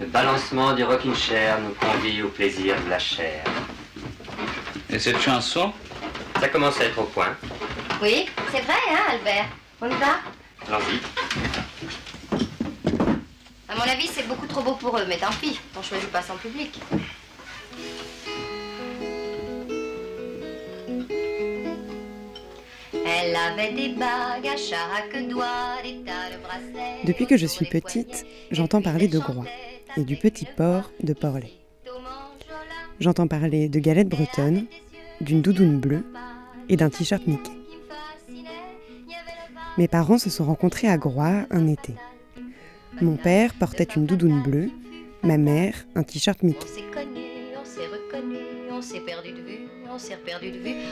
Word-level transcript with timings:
Le 0.00 0.06
balancement 0.06 0.74
du 0.74 0.84
rocking 0.84 1.14
chair 1.14 1.58
nous 1.60 1.74
convie 1.74 2.22
au 2.22 2.28
plaisir 2.28 2.76
de 2.84 2.88
la 2.88 3.00
chair. 3.00 3.42
Et 4.88 4.98
cette 4.98 5.20
chanson? 5.20 5.72
Ça 6.38 6.48
commence 6.48 6.80
à 6.80 6.84
être 6.84 7.00
au 7.00 7.04
point. 7.04 7.36
Oui, 8.00 8.26
c'est 8.52 8.60
vrai, 8.60 8.78
hein, 8.90 9.00
Albert 9.10 9.46
On 9.80 9.86
y 9.86 9.94
va? 9.94 10.20
Allons-y. 10.68 11.00
À 13.68 13.74
mon 13.74 13.82
avis, 13.82 14.06
c'est 14.06 14.28
beaucoup 14.28 14.46
trop 14.46 14.62
beau 14.62 14.74
pour 14.74 14.96
eux, 14.98 15.04
mais 15.08 15.16
tant 15.16 15.32
pis, 15.40 15.58
on 15.76 15.82
choisit 15.82 16.10
pas 16.10 16.22
son 16.22 16.36
public. 16.36 16.78
Elle 22.92 23.34
avait 23.34 23.72
des 23.72 23.88
bagues 23.88 24.46
à 24.46 24.56
chaque 24.56 25.28
doigt, 25.28 25.82
des 25.82 26.02
tas 26.04 26.30
de 26.30 26.40
bracelets. 26.40 27.04
Depuis 27.04 27.26
que 27.26 27.36
je 27.36 27.46
suis 27.46 27.66
petite, 27.66 28.24
j'entends 28.52 28.80
parler 28.80 29.08
de 29.08 29.18
Groix 29.18 29.44
et 29.98 30.04
du 30.04 30.16
petit 30.16 30.46
port 30.56 30.92
de 31.02 31.12
Porlet. 31.12 31.52
J'entends 33.00 33.26
parler 33.26 33.68
de 33.68 33.80
galettes 33.80 34.08
bretonnes, 34.08 34.66
d'une 35.20 35.42
doudoune 35.42 35.80
bleue 35.80 36.04
et 36.68 36.76
d'un 36.76 36.88
t-shirt 36.88 37.26
Mickey. 37.26 37.50
Mes 39.76 39.88
parents 39.88 40.18
se 40.18 40.30
sont 40.30 40.44
rencontrés 40.44 40.88
à 40.88 40.96
Groix 40.96 41.46
un 41.50 41.66
été. 41.66 41.94
Mon 43.00 43.16
père 43.16 43.54
portait 43.54 43.88
une 43.96 44.06
doudoune 44.06 44.40
bleue, 44.42 44.70
ma 45.24 45.36
mère 45.36 45.74
un 45.96 46.04
t-shirt 46.04 46.44
Mickey. 46.44 46.68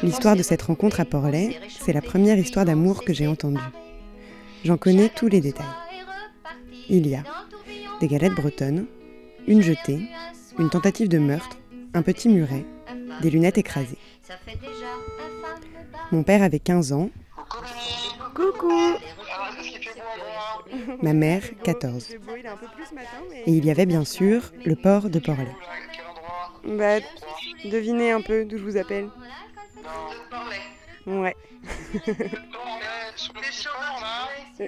L'histoire 0.03 0.35
de 0.35 0.43
cette 0.43 0.63
rencontre 0.63 0.99
à 1.01 1.05
réchauffé, 1.05 1.61
c'est 1.81 1.93
la 1.93 2.03
première 2.03 2.39
histoire 2.39 2.65
d'amour 2.65 3.05
que 3.05 3.13
j'ai 3.13 3.29
entendue. 3.29 3.61
J'en 4.65 4.77
connais 4.77 5.11
tous 5.11 5.29
les 5.29 5.41
détails. 5.41 5.65
Il 6.89 7.07
y 7.07 7.15
a 7.15 7.23
des 8.01 8.09
galettes 8.09 8.35
bretonnes, 8.35 8.87
une 9.47 9.63
jetée, 9.63 10.09
une 10.59 10.71
tentative 10.71 11.09
de 11.09 11.19
meurtre, 11.19 11.59
un 11.95 12.03
petit 12.03 12.29
muret, 12.29 12.65
des 13.21 13.31
lunettes 13.31 13.59
écrasées. 13.59 13.99
Mon 16.13 16.23
père 16.23 16.43
avait 16.43 16.59
15 16.59 16.93
ans, 16.93 17.11
Coucou 18.35 18.97
ma 21.03 21.13
mère 21.13 21.43
14. 21.63 22.17
Et 23.47 23.53
il 23.53 23.65
y 23.65 23.71
avait 23.71 23.87
bien 23.87 24.05
sûr 24.05 24.53
le 24.65 24.75
port 24.75 25.09
de 25.09 25.19
Porlet. 25.19 25.55
Bah, 26.65 26.99
devinez 27.65 28.11
un 28.11 28.21
peu 28.21 28.45
d'où 28.45 28.59
je 28.59 28.63
vous 28.63 28.77
appelle. 28.77 29.09
Ouais. 31.07 31.37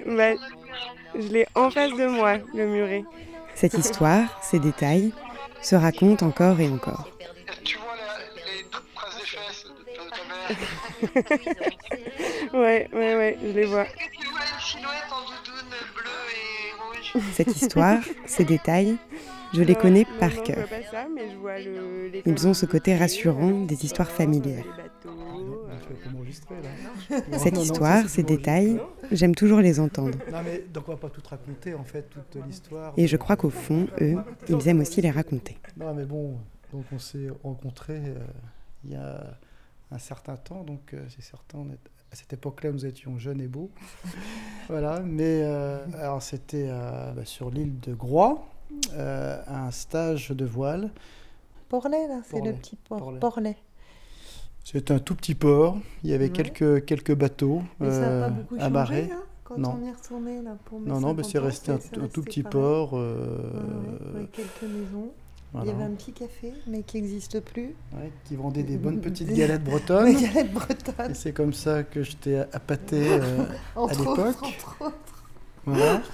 Bah, 0.05 0.35
je 1.15 1.27
l'ai 1.29 1.47
en 1.55 1.71
face 1.71 1.89
de 1.91 2.05
moi, 2.05 2.37
le 2.53 2.67
muret. 2.67 3.03
Cette 3.59 3.73
histoire, 3.83 4.23
ces 4.41 4.59
détails, 4.59 5.11
se 5.61 5.75
racontent 5.75 6.25
encore 6.25 6.59
et 6.59 6.69
encore. 6.69 7.09
Tu 7.63 7.77
vois 7.77 7.95
la- 7.95 8.19
les 8.35 8.63
deux 8.63 8.79
traces 8.95 9.17
des 9.17 9.25
fesses 9.25 9.65
de, 9.65 9.71
de 9.93 10.09
ta 10.09 10.23
mère 11.43 12.53
Ouais, 12.53 12.89
ouais, 12.93 13.15
ouais, 13.15 13.37
je 13.41 13.47
les 13.47 13.65
vois. 13.65 13.83
Est-ce 13.83 13.93
que 13.93 14.17
tu 14.21 14.27
vois 14.29 14.39
une 14.39 14.61
silhouette 14.61 15.11
en 15.11 15.21
doudoune 15.21 15.69
bleue 15.95 16.27
et 16.33 17.17
rouge? 17.19 17.23
Cette 17.33 17.55
histoire, 17.55 17.99
ces 18.25 18.45
détails, 18.45 18.97
je 19.53 19.63
les 19.63 19.75
connais 19.75 20.05
par 20.19 20.41
cœur. 20.43 20.67
Ils 22.25 22.47
ont 22.47 22.53
ce 22.53 22.65
côté 22.65 22.95
rassurant 22.95 23.65
des 23.65 23.85
histoires 23.85 24.09
familières. 24.11 24.65
Cette 27.37 27.57
histoire, 27.57 28.07
ces 28.09 28.23
détails, 28.23 28.79
j'aime 29.11 29.35
toujours 29.35 29.59
les 29.59 29.79
entendre. 29.79 30.17
Et 32.97 33.07
je 33.07 33.17
crois 33.17 33.35
qu'au 33.35 33.49
fond, 33.49 33.87
eux, 34.01 34.15
ils 34.47 34.67
aiment 34.67 34.81
aussi 34.81 35.01
les 35.01 35.11
raconter. 35.11 35.57
Non 35.77 35.93
mais 35.93 36.05
bon, 36.05 36.35
donc 36.73 36.85
on 36.91 36.99
s'est 36.99 37.29
rencontrés 37.43 38.01
euh, 38.05 38.15
il 38.83 38.91
y 38.91 38.95
a 38.95 39.37
un 39.91 39.97
certain 39.97 40.35
temps, 40.35 40.63
donc 40.63 40.93
euh, 40.93 41.05
c'est 41.09 41.23
certain, 41.23 41.59
on 41.59 41.69
est- 41.71 41.79
à 42.11 42.15
cette 42.15 42.33
époque-là 42.33 42.71
nous 42.71 42.85
étions 42.85 43.17
jeunes 43.17 43.39
et 43.41 43.47
beaux. 43.47 43.69
voilà, 44.67 44.99
mais 44.99 45.41
euh, 45.43 45.79
alors 45.99 46.21
c'était 46.21 46.67
euh, 46.69 47.11
bah, 47.13 47.23
sur 47.25 47.49
l'île 47.49 47.79
de 47.79 47.93
Groix, 47.93 48.43
euh, 48.93 49.41
un 49.47 49.71
stage 49.71 50.29
de 50.31 50.45
voile. 50.45 50.91
Porlet, 51.69 52.07
là, 52.07 52.21
c'est 52.23 52.41
le 52.41 52.53
petit 52.53 52.75
port. 52.75 52.97
Porlet. 52.99 53.19
Porlet. 53.19 53.57
C'est 54.63 54.91
un 54.91 54.99
tout 54.99 55.15
petit 55.15 55.35
port, 55.35 55.77
il 56.03 56.11
y 56.11 56.13
avait 56.13 56.25
Ouais. 56.25 56.31
quelques, 56.31 56.85
quelques 56.85 57.15
bateaux 57.15 57.63
Mais 57.79 57.89
ça 57.89 57.97
euh, 58.03 58.21
pas 58.21 58.29
beaucoup 58.29 58.55
changé, 58.55 58.65
amarrés. 58.65 59.09
hein, 59.11 59.19
quand 59.43 59.57
Non. 59.57 59.77
on 59.81 59.85
y 59.85 59.89
est 59.89 59.93
retourné, 59.93 60.41
là, 60.43 60.55
pour 60.65 60.79
mes 60.79 60.89
Non, 60.89 60.99
non, 60.99 61.13
mais 61.15 61.23
50 61.23 61.31
c'est 61.31 61.39
resté 61.39 61.71
un, 61.71 62.03
un 62.03 62.07
tout 62.07 62.21
petit 62.21 62.43
pareil. 62.43 62.51
port. 62.61 62.93
Ouais, 62.93 62.99
euh, 62.99 63.37
ouais, 64.13 64.17
avec 64.17 64.31
quelques 64.33 64.61
maisons. 64.63 65.09
voilà, 65.53 65.65
Il 65.65 65.71
y 65.71 65.75
avait 65.75 65.83
un 65.91 65.95
petit 65.95 66.11
café, 66.11 66.53
mais 66.67 66.83
qui 66.83 67.01
n'existe 67.01 67.39
plus. 67.39 67.73
ouais, 67.93 68.11
qui 68.25 68.35
vendait 68.35 68.61
des 68.63 68.77
bonnes 68.77 68.99
petites 69.01 69.27
Des- 69.29 69.33
galettes 69.35 69.63
bretonnes. 69.63 70.13
galettes 70.21 70.53
bretonnes, 70.53 71.11
Et 71.11 71.15
c'est 71.15 71.33
comme 71.33 71.53
ça 71.53 71.81
que 71.83 72.03
je 72.03 72.15
t'ai 72.17 72.37
appâté 72.39 73.07
euh, 73.13 73.45
à 73.75 73.87
l'époque. 73.91 74.19
entre 74.43 74.81
autres. 74.81 74.93
Voilà. 75.65 76.01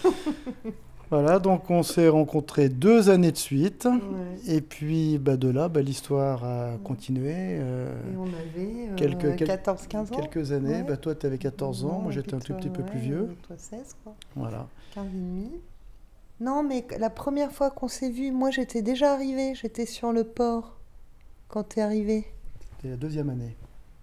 voilà, 1.12 1.40
donc 1.40 1.70
on 1.70 1.84
s'est 1.84 2.10
rencontrés 2.10 2.70
deux 2.70 3.10
années 3.10 3.32
de 3.32 3.38
suite. 3.38 3.86
Ouais. 3.86 4.56
Et 4.56 4.62
puis 4.62 5.18
bah, 5.18 5.38
de 5.38 5.48
là, 5.50 5.70
bah, 5.70 5.82
l'histoire 5.82 6.44
a 6.44 6.78
continué. 6.84 7.34
euh, 7.36 7.92
Et 8.12 8.18
on 8.18 8.24
avait 8.26 8.90
euh, 8.90 8.96
Quelques- 8.96 9.36
quel- 9.36 9.48
14-15 9.48 10.12
ans. 10.14 10.16
quelques 10.16 10.52
années. 10.52 10.78
Ouais. 10.78 10.84
Bah, 10.84 10.98
toi, 10.98 11.14
tu 11.16 11.26
avais 11.26 11.38
14 11.38 11.86
ans, 11.86 12.00
moi 12.04 12.12
j'étais 12.12 12.34
un 12.34 12.40
tout 12.40 12.54
petit 12.54 12.70
peu 12.70 12.84
plus 12.84 13.00
vieux. 13.00 13.30
Toi 13.48 13.56
16, 13.58 13.96
quoi. 14.04 14.16
Voilà. 14.36 14.68
15 14.94 15.06
et 15.06 15.10
demi. 15.18 15.52
Non, 16.42 16.64
mais 16.64 16.86
la 17.00 17.10
première 17.10 17.52
fois 17.52 17.70
qu'on 17.72 17.88
s'est 17.88 18.10
vu, 18.10 18.32
moi 18.32 18.52
j'étais 18.52 18.82
déjà 18.82 19.14
arrivée, 19.14 19.56
j'étais 19.56 19.86
sur 19.86 20.12
le 20.12 20.24
port 20.26 20.78
quand 21.48 21.64
t'es 21.64 21.82
arrivé. 21.82 22.26
C'était 22.76 22.90
la 22.90 22.98
deuxième 22.98 23.30
année. 23.30 23.56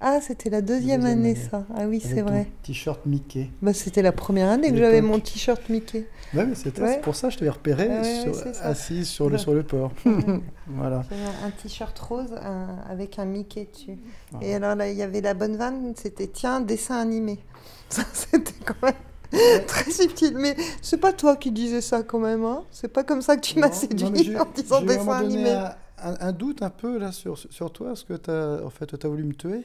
Ah, 0.04 0.20
c'était 0.20 0.50
la 0.50 0.60
deuxième, 0.62 1.02
Deuxième 1.02 1.18
année, 1.20 1.30
année. 1.30 1.48
ça. 1.50 1.64
Ah 1.76 1.86
oui, 1.86 2.00
c'est 2.00 2.22
vrai. 2.22 2.48
T-shirt 2.64 3.06
Mickey. 3.06 3.50
Bah, 3.62 3.72
c'était 3.72 4.02
la 4.02 4.10
première 4.10 4.48
année 4.50 4.70
que 4.72 4.76
j'avais 4.76 5.00
mon 5.00 5.20
t-shirt 5.20 5.68
Mickey. 5.68 6.08
Ouais, 6.34 6.44
mais 6.44 6.56
c'était 6.56 6.82
Ouais. 6.82 7.00
pour 7.00 7.14
ça 7.14 7.28
que 7.28 7.34
je 7.34 7.38
t'avais 7.38 7.50
repéré 7.52 7.88
Ah 7.88 8.02
ouais, 8.02 8.32
sur- 8.32 8.34
assise 8.64 9.06
sur 9.08 9.30
le, 9.30 9.38
sur 9.38 9.54
le 9.54 9.62
port. 9.62 9.92
voilà. 10.66 11.04
Un- 11.10 11.46
un 11.46 11.50
t-shirt 11.50 11.96
rose 12.00 12.32
un- 12.42 12.78
avec 12.90 13.18
un 13.20 13.26
Mickey 13.26 13.68
dessus. 13.72 13.98
Voilà. 14.32 14.46
Et 14.46 14.54
alors 14.54 14.74
là, 14.74 14.88
il 14.88 14.96
y 14.96 15.02
avait 15.02 15.20
la 15.20 15.34
bonne 15.34 15.56
vanne, 15.56 15.92
c'était 15.96 16.26
tiens, 16.26 16.60
dessin 16.60 16.96
animé. 17.00 17.38
Ça, 17.88 18.02
c'était 18.12 18.52
quand 18.64 18.74
même 18.82 19.62
très 19.66 19.90
subtil. 19.90 20.34
Mais 20.36 20.56
c'est 20.80 20.96
pas 20.98 21.12
toi 21.12 21.36
qui 21.36 21.52
disais 21.52 21.80
ça 21.80 22.02
quand 22.02 22.18
même, 22.18 22.44
hein 22.44 22.64
C'est 22.70 22.88
pas 22.88 23.04
comme 23.04 23.22
ça 23.22 23.36
que 23.36 23.42
tu 23.42 23.58
m'as 23.58 23.70
séduit 23.70 24.36
en 24.36 24.46
disant 24.54 24.82
dessin 24.82 25.12
animé. 25.12 25.50
Un, 25.50 25.74
un- 26.04 26.16
un 26.20 26.32
doute 26.32 26.62
un 26.62 26.70
peu 26.70 26.98
là 26.98 27.12
sur, 27.12 27.38
sur 27.38 27.72
toi, 27.72 27.88
parce 27.88 28.02
que 28.04 28.14
as, 28.30 28.64
en 28.64 28.70
fait, 28.70 28.98
tu 28.98 29.06
as 29.06 29.08
voulu 29.08 29.22
me 29.24 29.34
tuer 29.34 29.64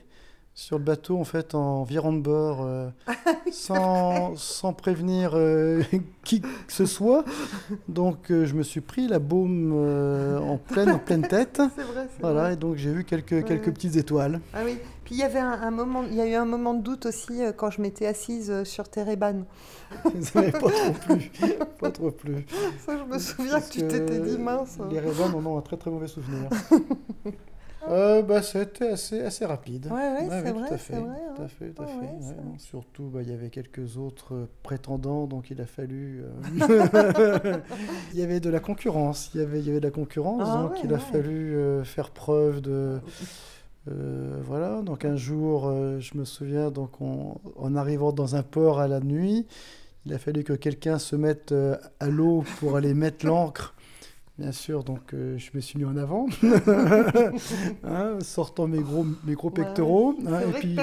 sur 0.57 0.79
le 0.79 0.84
bateau 0.84 1.19
en 1.19 1.23
fait 1.23 1.53
en 1.53 1.84
virant 1.84 2.12
de 2.12 2.19
bord 2.19 2.63
euh, 2.63 2.90
sans, 3.51 4.35
sans 4.35 4.73
prévenir 4.73 5.34
euh, 5.35 5.84
qui 6.23 6.41
que 6.41 6.47
ce 6.69 6.88
soit. 6.88 7.23
Donc 7.88 8.31
euh, 8.31 8.44
je 8.47 8.56
me 8.56 8.63
suis 8.63 8.81
pris 8.81 9.07
la 9.07 9.19
baume 9.19 9.72
en, 9.72 10.57
pleine, 10.57 10.90
en 10.90 10.97
pleine 10.97 11.22
tête. 11.28 11.62
C'est 11.75 11.84
vrai, 11.84 12.07
Voilà, 12.22 12.41
vrai. 12.41 12.53
et 12.53 12.56
donc 12.56 12.75
j'ai 12.78 12.91
vu 12.91 13.03
quelques, 13.03 13.34
Ouais, 13.34 13.44
quelques 13.44 13.68
ouais. 13.68 13.72
petites 13.72 13.97
étoiles. 13.97 14.41
Ah 14.51 14.62
oui. 14.66 14.79
Puis 15.06 15.13
il 15.13 15.19
y 15.19 15.23
avait 15.23 15.38
un, 15.38 15.51
un 15.51 15.69
moment, 15.72 16.03
il 16.09 16.16
y 16.16 16.22
a 16.22 16.28
eu 16.28 16.34
un 16.34 16.45
moment 16.45 16.74
de 16.74 16.81
doute 16.81 17.06
aussi 17.06 17.39
quand 17.56 17.69
je 17.69 17.79
m'étais 17.79 18.07
assise 18.07 18.63
sur 18.63 18.89
m'avait 20.34 20.51
pas 20.51 20.59
trop 20.59 20.94
plu. 21.06 21.31
Pas 21.79 21.91
trop 21.91 22.12
plu. 22.12 22.45
Ça, 22.84 22.97
je 22.97 23.03
me 23.03 23.19
souviens 23.19 23.51
Parce 23.53 23.69
que 23.69 23.74
tu 23.79 23.88
t'étais 23.88 24.19
dit 24.22 24.39
mince. 24.39 24.79
Les 24.89 25.00
raisins 25.00 25.34
en 25.35 25.45
ont 25.45 25.57
un 25.59 25.62
très 25.62 25.78
très 25.78 25.91
mauvais 25.91 26.07
souvenir. 26.07 26.50
Euh, 27.88 28.21
bah, 28.21 28.41
c'était 28.41 28.89
assez, 28.89 29.21
assez 29.21 29.45
rapide. 29.45 29.88
Ouais, 29.88 29.93
ouais, 30.27 30.29
c'est 30.43 30.53
tout 30.53 30.53
vrai, 30.59 30.67
à 30.73 30.77
c'est 30.77 30.77
fait. 30.77 30.99
vrai, 30.99 31.19
Tout 31.35 31.41
hein. 31.41 31.45
à 31.45 31.47
fait, 31.47 31.69
tout 31.71 31.83
à 31.83 31.88
fait. 31.88 32.05
ouais, 32.05 32.57
surtout, 32.57 33.09
bah, 33.09 33.21
il 33.21 33.29
y 33.29 33.33
avait 33.33 33.49
quelques 33.49 33.97
autres 33.97 34.33
euh, 34.35 34.49
prétendants, 34.63 35.27
donc 35.27 35.51
il 35.51 35.61
a 35.61 35.65
fallu. 35.65 36.23
euh, 36.23 37.59
il 38.13 38.19
y 38.19 38.23
avait 38.23 38.39
de 38.39 38.49
la 38.49 38.59
concurrence. 38.59 39.31
Il 39.33 39.41
y 39.41 39.44
avait, 39.44 39.59
il 39.59 39.68
y 39.68 39.69
avait 39.69 39.79
de 39.79 39.85
la 39.85 39.91
concurrence, 39.91 40.44
Ah 40.44 40.63
donc 40.63 40.83
il 40.83 40.94
a 40.94 41.00
fallu 41.00 41.56
euh, 41.56 41.83
faire 41.83 42.12
preuve 42.12 42.62
de. 42.62 43.00
euh, 43.88 44.39
voilà, 44.44 44.81
donc 44.81 45.06
un 45.06 45.15
jour, 45.15 45.71
je 46.00 46.18
me 46.18 46.25
souviens, 46.25 46.71
donc 46.71 47.00
on- 47.01 47.39
en 47.56 47.75
arrivant 47.75 48.12
dans 48.12 48.35
un 48.35 48.44
port 48.44 48.79
à 48.79 48.88
la 48.88 49.00
nuit, 49.00 49.47
il 50.06 50.13
a 50.13 50.19
fallu 50.19 50.44
que 50.44 50.53
quelqu'un 50.53 51.00
se 51.00 51.15
mette 51.18 51.53
à 52.00 52.09
l'eau 52.09 52.44
pour 52.59 52.77
aller 52.77 52.94
mettre 52.95 53.25
l'ancre. 53.27 53.75
Bien 54.39 54.51
sûr, 54.51 54.84
donc 54.84 55.13
euh, 55.16 55.36
je 55.39 55.50
me 55.56 55.60
suis 55.60 55.80
mis 55.80 55.86
en 55.86 55.98
avant, 55.98 56.28
Hein, 57.84 58.19
sortant 58.22 58.68
mes 58.68 58.80
gros, 58.80 59.06
mes 59.25 59.34
gros 59.34 59.48
Ouais. 59.50 59.54
pectoraux, 59.63 60.16
C'est 60.22 60.28
hein, 60.28 60.39
et 60.50 60.60
puis 60.60 60.75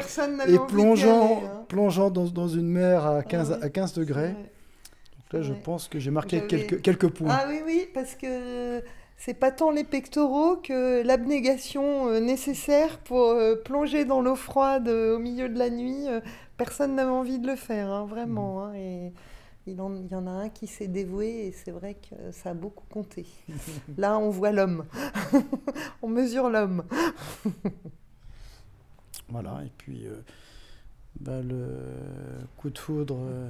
et 0.48 0.58
plongeant, 0.68 1.24
aller, 1.38 1.46
hein. 1.46 1.64
plongeant 1.68 2.10
dans, 2.10 2.24
dans 2.24 2.48
une 2.48 2.66
mer 2.68 3.06
à 3.06 3.22
15, 3.22 3.50
ouais. 3.50 3.56
à 3.64 3.68
15 3.70 3.92
degrés. 3.94 4.22
Ouais. 4.28 4.32
Donc 4.32 5.32
là, 5.32 5.42
je 5.42 5.52
Ouais. 5.52 5.60
pense 5.62 5.88
que 5.88 5.98
j'ai 5.98 6.10
marqué 6.10 6.46
quelques, 6.46 6.82
quelques 6.82 7.08
points. 7.08 7.28
Ah 7.30 7.44
oui, 7.48 7.60
oui, 7.64 7.86
parce 7.94 8.14
que 8.16 8.82
c'est 9.16 9.34
pas 9.34 9.52
tant 9.52 9.70
les 9.70 9.84
pectoraux 9.84 10.56
que 10.56 11.02
l'abnégation 11.06 12.08
euh, 12.08 12.18
nécessaire 12.20 12.98
pour 12.98 13.20
euh, 13.30 13.54
plonger 13.54 14.04
dans 14.04 14.20
l'eau 14.20 14.34
froide 14.36 14.88
au 14.88 15.18
milieu 15.20 15.48
de 15.48 15.58
la 15.58 15.70
nuit. 15.70 16.06
personne 16.56 16.96
n'avait 16.96 17.10
envie 17.10 17.38
de 17.38 17.46
le 17.46 17.56
faire, 17.56 17.88
hein, 17.90 18.04
vraiment. 18.08 18.64
hein, 18.64 18.74
et 18.74 19.12
Il, 19.66 19.80
en- 19.80 19.94
il 19.96 20.08
y 20.10 20.14
en 20.14 20.26
a 20.26 20.30
un 20.30 20.48
qui 20.50 20.66
s'est 20.66 20.88
dévoué 20.88 21.46
et 21.46 21.52
c'est 21.52 21.70
vrai 21.70 21.94
que 21.94 22.32
ça 22.32 22.50
a 22.50 22.54
beaucoup 22.54 22.84
compté. 22.92 23.24
Là, 23.98 24.18
on 24.18 24.28
voit 24.30 24.52
l'homme. 24.52 24.84
on 26.02 26.08
mesure 26.08 26.50
l'homme. 26.50 26.84
Voilà, 29.30 29.62
et 29.64 29.70
puis 29.78 30.06
euh, 30.06 30.20
bah, 31.18 31.40
le 31.42 31.66
coup 32.58 32.68
de 32.70 32.78
foudre 32.78 33.16
euh, 33.20 33.48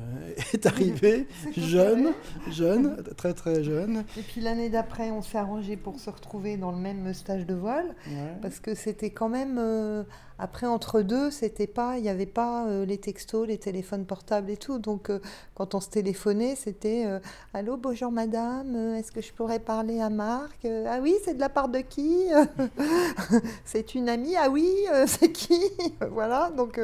est 0.52 0.66
arrivé, 0.66 1.26
jeune, 1.56 2.12
jeune, 2.50 3.02
très 3.16 3.34
très 3.34 3.64
jeune. 3.64 4.04
Et 4.16 4.22
puis 4.22 4.40
l'année 4.40 4.70
d'après, 4.70 5.10
on 5.10 5.20
s'est 5.20 5.36
arrangé 5.38 5.76
pour 5.76 5.98
se 5.98 6.10
retrouver 6.10 6.56
dans 6.56 6.70
le 6.70 6.78
même 6.78 7.12
stage 7.12 7.44
de 7.44 7.54
voile. 7.54 7.94
Ouais. 8.06 8.38
Parce 8.40 8.60
que 8.60 8.74
c'était 8.74 9.10
quand 9.10 9.28
même. 9.28 9.58
euh, 9.58 10.04
après, 10.38 10.66
entre 10.66 11.00
deux, 11.02 11.30
c'était 11.30 11.66
pas. 11.68 11.96
Il 11.98 12.02
n'y 12.02 12.08
avait 12.08 12.26
pas 12.26 12.66
euh, 12.66 12.84
les 12.84 12.98
textos, 12.98 13.46
les 13.46 13.58
téléphones 13.58 14.04
portables 14.04 14.50
et 14.50 14.56
tout. 14.56 14.78
Donc, 14.78 15.08
euh, 15.10 15.20
quand 15.54 15.74
on 15.74 15.80
se 15.80 15.88
téléphonait, 15.90 16.56
c'était 16.56 17.04
euh, 17.06 17.20
Allô, 17.52 17.76
bonjour 17.76 18.10
madame, 18.10 18.74
est-ce 18.94 19.12
que 19.12 19.20
je 19.20 19.32
pourrais 19.32 19.60
parler 19.60 20.00
à 20.00 20.10
Marc 20.10 20.66
Ah 20.66 20.98
oui, 21.00 21.14
c'est 21.24 21.34
de 21.34 21.40
la 21.40 21.48
part 21.48 21.68
de 21.68 21.78
qui 21.78 22.24
C'est 23.64 23.94
une 23.94 24.08
amie 24.08 24.34
Ah 24.36 24.50
oui, 24.50 24.68
c'est 25.06 25.30
qui? 25.32 25.60
Voilà. 26.10 26.50
Donc, 26.56 26.80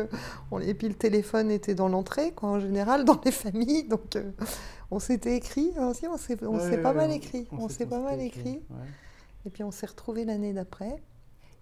on- 0.50 0.60
et 0.60 0.74
puis 0.74 0.88
le 0.88 0.94
téléphone 0.94 1.50
était 1.50 1.74
dans 1.74 1.88
l'entrée, 1.88 2.32
quoi, 2.32 2.50
en 2.50 2.60
général, 2.60 3.04
dans 3.04 3.20
les 3.24 3.32
familles. 3.32 3.84
Donc, 3.84 4.16
on 4.90 4.98
s'était 4.98 5.36
écrit. 5.36 5.72
hein, 5.78 5.92
si, 5.94 6.06
on 6.06 6.16
s'est 6.16 6.42
Ouais, 6.44 6.56
ouais, 6.56 6.78
pas 6.82 6.90
ouais, 6.90 6.96
mal 6.96 7.12
écrit. 7.12 7.46
on 7.52 7.64
On 7.64 7.68
s'est- 7.68 7.86
pas 7.86 7.98
mal 8.00 8.20
écrit. 8.20 8.60
Et 9.46 9.50
puis 9.50 9.64
on 9.64 9.70
s'est 9.70 9.86
retrouvés 9.86 10.24
l'année 10.26 10.52
d'après. 10.52 11.02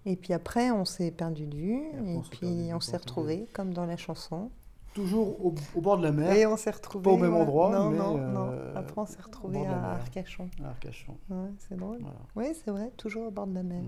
Et 0.05 0.15
puis 0.15 0.33
après, 0.33 0.71
on 0.71 0.85
s'est 0.85 1.11
perdu 1.11 1.45
de 1.45 1.55
vue. 1.55 1.81
Et, 2.07 2.19
puis 2.31 2.71
on 2.73 2.79
s'est 2.79 2.97
retrouvés, 2.97 3.47
comme 3.53 3.73
dans 3.73 3.85
la 3.85 3.97
chanson. 3.97 4.49
Toujours 4.95 5.45
au, 5.45 5.53
au 5.75 5.81
bord 5.81 5.99
de 5.99 6.03
la 6.03 6.11
mer, 6.11 6.31
Et 6.33 6.47
on 6.47 6.57
s'est 6.57 6.71
retrouvés. 6.71 7.03
pas 7.03 7.11
au 7.11 7.17
même 7.17 7.35
endroit, 7.35 7.69
Non, 7.71 7.89
mais, 7.91 7.97
non, 7.99 8.17
euh, 8.17 8.31
non. 8.31 8.49
Après, 8.75 8.99
on 8.99 9.05
s'est 9.05 9.21
retrouvés 9.21 9.63
à. 9.67 9.91
Arcachon. 9.93 10.49
à 10.63 10.69
Arcachon. 10.69 11.15
Ouais, 11.29 11.49
c'est 11.59 11.77
drôle. 11.77 11.99
Voilà. 12.01 12.17
Oui, 12.35 12.57
c'est 12.65 12.71
vrai, 12.71 12.91
toujours 12.97 13.27
au 13.27 13.31
bord 13.31 13.45
de 13.45 13.53
la 13.53 13.61
mer. 13.63 13.83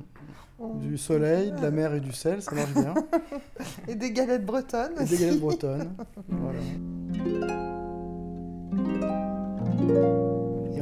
On- 0.60 0.76
Du 0.76 1.00
soleil, 1.00 1.52
de 1.54 1.60
la 1.60 1.72
mer 1.72 1.96
et 1.96 2.02
du 2.02 2.12
sel, 2.12 2.44
ça 2.44 2.54
marche 2.54 2.74
bien. 2.74 2.94
Et 3.88 3.96
des 3.96 4.12
galettes 4.12 4.46
bretonnes 4.46 4.94
Et 5.02 5.06
des 5.06 5.18
galettes 5.18 5.40
bretonnes. 5.42 5.96
Voilà. 6.30 6.60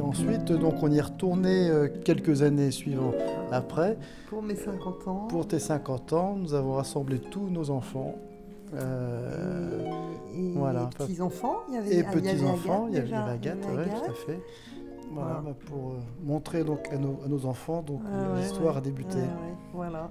Et 0.00 0.02
ensuite, 0.02 0.50
donc, 0.52 0.82
on 0.82 0.90
y 0.90 0.96
est 0.96 1.02
retourné 1.02 1.68
euh, 1.68 1.88
quelques 2.04 2.40
années 2.40 2.70
suivantes 2.70 3.14
après. 3.52 3.98
Pour 4.30 4.42
mes 4.42 4.56
50 4.56 5.08
ans. 5.08 5.26
Pour 5.28 5.46
tes 5.46 5.58
50 5.58 6.12
ans, 6.14 6.36
nous 6.40 6.54
avons 6.54 6.72
rassemblé 6.72 7.18
tous 7.18 7.48
nos 7.50 7.68
enfants. 7.70 8.14
euh, 8.74 9.84
Et 10.34 10.52
voilà. 10.54 10.88
petits-enfants. 10.96 11.56
Il 11.68 11.74
y 11.74 11.78
avait, 11.78 11.94
et 11.96 12.02
avait 12.06 12.20
petits-enfants, 12.20 12.86
il 12.88 12.94
y 12.94 12.98
avait 12.98 13.14
Agathe, 13.14 13.58
ouais, 13.66 13.84
tout 13.84 14.10
à 14.10 14.14
fait. 14.14 14.40
Voilà, 15.12 15.40
Voilà. 15.40 15.40
bah, 15.44 15.54
pour 15.66 15.90
euh, 15.90 15.92
montrer 16.24 16.62
donc 16.64 16.88
à 16.92 16.96
nos, 16.96 17.18
à 17.24 17.28
nos 17.28 17.44
enfants 17.46 17.82
donc 17.84 18.00
Ah 18.06 18.38
l'histoire 18.38 18.74
ouais. 18.74 18.78
a 18.78 18.80
débuté. 18.80 19.16
Ouais, 19.16 19.22
ouais, 19.24 19.26
voilà. 19.74 20.10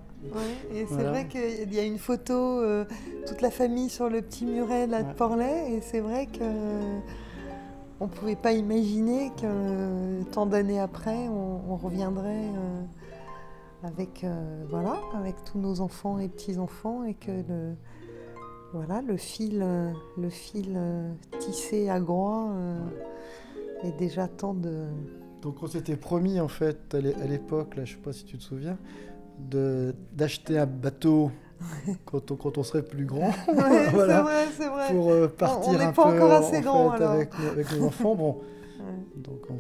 Et 0.73 0.85
c'est 0.85 0.93
Voilà. 0.93 1.09
vrai 1.11 1.27
qu'il 1.27 1.73
y 1.73 1.79
a 1.79 1.83
une 1.85 1.97
photo, 1.97 2.33
euh, 2.33 2.83
toute 3.25 3.41
la 3.41 3.49
famille 3.49 3.87
sur 3.89 4.09
le 4.09 4.21
petit 4.21 4.45
muret 4.45 4.87
là, 4.87 5.01
de. 5.03 5.13
Porlet, 5.13 5.71
et 5.71 5.81
c'est 5.81 6.01
vrai 6.01 6.25
que 6.25 6.43
on 7.99 8.07
pouvait 8.07 8.35
pas 8.35 8.53
imaginer 8.53 9.29
que 9.31 9.43
euh, 9.45 10.23
tant 10.31 10.45
d'années 10.45 10.79
après, 10.79 11.27
on, 11.27 11.75
reviendrait 11.75 12.45
euh, 12.45 12.81
avec 13.83 14.23
euh, 14.23 14.65
voilà, 14.69 14.95
avec 15.15 15.35
tous 15.45 15.59
nos 15.59 15.81
enfants 15.81 16.19
et 16.19 16.27
petits 16.27 16.57
enfants, 16.57 17.03
et 17.03 17.13
que 17.13 17.31
le 17.31 17.73
voilà 18.73 19.01
le 19.01 19.17
fil, 19.17 19.65
le 20.17 20.29
fil 20.29 20.79
tissé 21.39 21.89
à 21.89 21.99
Groix 21.99 22.49
est 23.83 23.97
déjà 23.97 24.27
tant 24.27 24.53
de 24.53 24.85
Donc 25.41 25.63
on 25.63 25.67
s'était 25.67 25.95
promis 25.95 26.39
en 26.39 26.47
fait 26.47 26.93
à 26.93 26.99
l'é- 26.99 27.15
à 27.15 27.25
l'époque, 27.25 27.75
là 27.75 27.85
je 27.85 27.93
sais 27.93 27.99
pas 27.99 28.13
si 28.13 28.25
tu 28.25 28.37
te 28.37 28.43
souviens, 28.43 28.77
d'acheter 29.41 30.59
un 30.59 30.67
bateau 30.67 31.31
quand 32.05 32.31
on, 32.31 32.35
quand 32.35 32.57
on 32.57 32.63
serait 32.63 32.83
plus 32.83 33.05
grand. 33.05 33.31
Ouais, 33.47 33.89
Voilà. 33.93 34.17
c'est 34.17 34.23
vrai, 34.23 34.45
c'est 34.57 34.67
vrai. 34.69 34.93
Pour 34.93 35.09
euh, 35.11 35.27
partir 35.27 35.73
n'est 35.77 35.85
un 35.85 35.91
pas 35.91 36.03
peu 36.03 36.09
encore 36.17 36.31
en- 36.31 36.35
assez 36.35 36.57
en 36.57 36.61
grand, 36.61 36.91
fait, 36.91 37.03
avec, 37.03 37.29
avec 37.51 37.71
nos 37.77 37.85
enfants. 37.87 38.15
Bon, 38.15 38.37
Ouais. 38.79 39.21
donc 39.21 39.49
en 39.51 39.55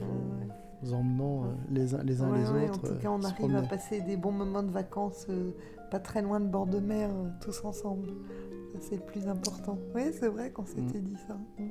vous 0.81 0.93
emmenant 0.93 1.43
euh, 1.43 1.47
les 1.71 1.93
uns 1.93 2.01
les, 2.03 2.21
uns 2.21 2.29
autres. 2.29 2.73
En 2.75 2.77
tout 2.77 2.93
euh, 2.93 2.99
cas, 3.01 3.09
on 3.09 3.21
arrive 3.23 3.55
à 3.55 3.61
passer 3.63 3.99
des 4.01 4.15
bons 4.15 4.31
moments 4.31 4.63
de 4.63 4.71
vacances 4.71 5.27
pas 5.91 5.99
très 5.99 6.21
loin 6.21 6.39
de 6.39 6.45
bord 6.45 6.67
de 6.67 6.79
mer, 6.79 7.09
tous 7.41 7.65
ensemble. 7.65 8.09
C'est 8.79 8.95
le 8.95 9.01
plus 9.01 9.27
important. 9.27 9.77
Oui, 9.95 10.03
c'est 10.17 10.27
vrai 10.29 10.51
qu'on 10.51 10.65
s'était 10.65 10.99
dit 10.99 11.17
ça. 11.27 11.35
Mm. 11.57 11.69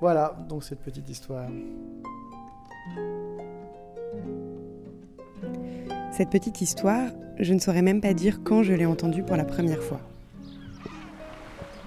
Voilà, 0.00 0.36
donc 0.48 0.62
cette 0.64 0.80
petite 0.80 1.08
histoire. 1.08 1.48
Cette 6.16 6.30
petite 6.30 6.62
histoire, 6.62 7.10
je 7.38 7.52
ne 7.52 7.58
saurais 7.58 7.82
même 7.82 8.00
pas 8.00 8.14
dire 8.14 8.40
quand 8.42 8.62
je 8.62 8.72
l'ai 8.72 8.86
entendue 8.86 9.22
pour 9.22 9.36
la 9.36 9.44
première 9.44 9.82
fois. 9.82 10.00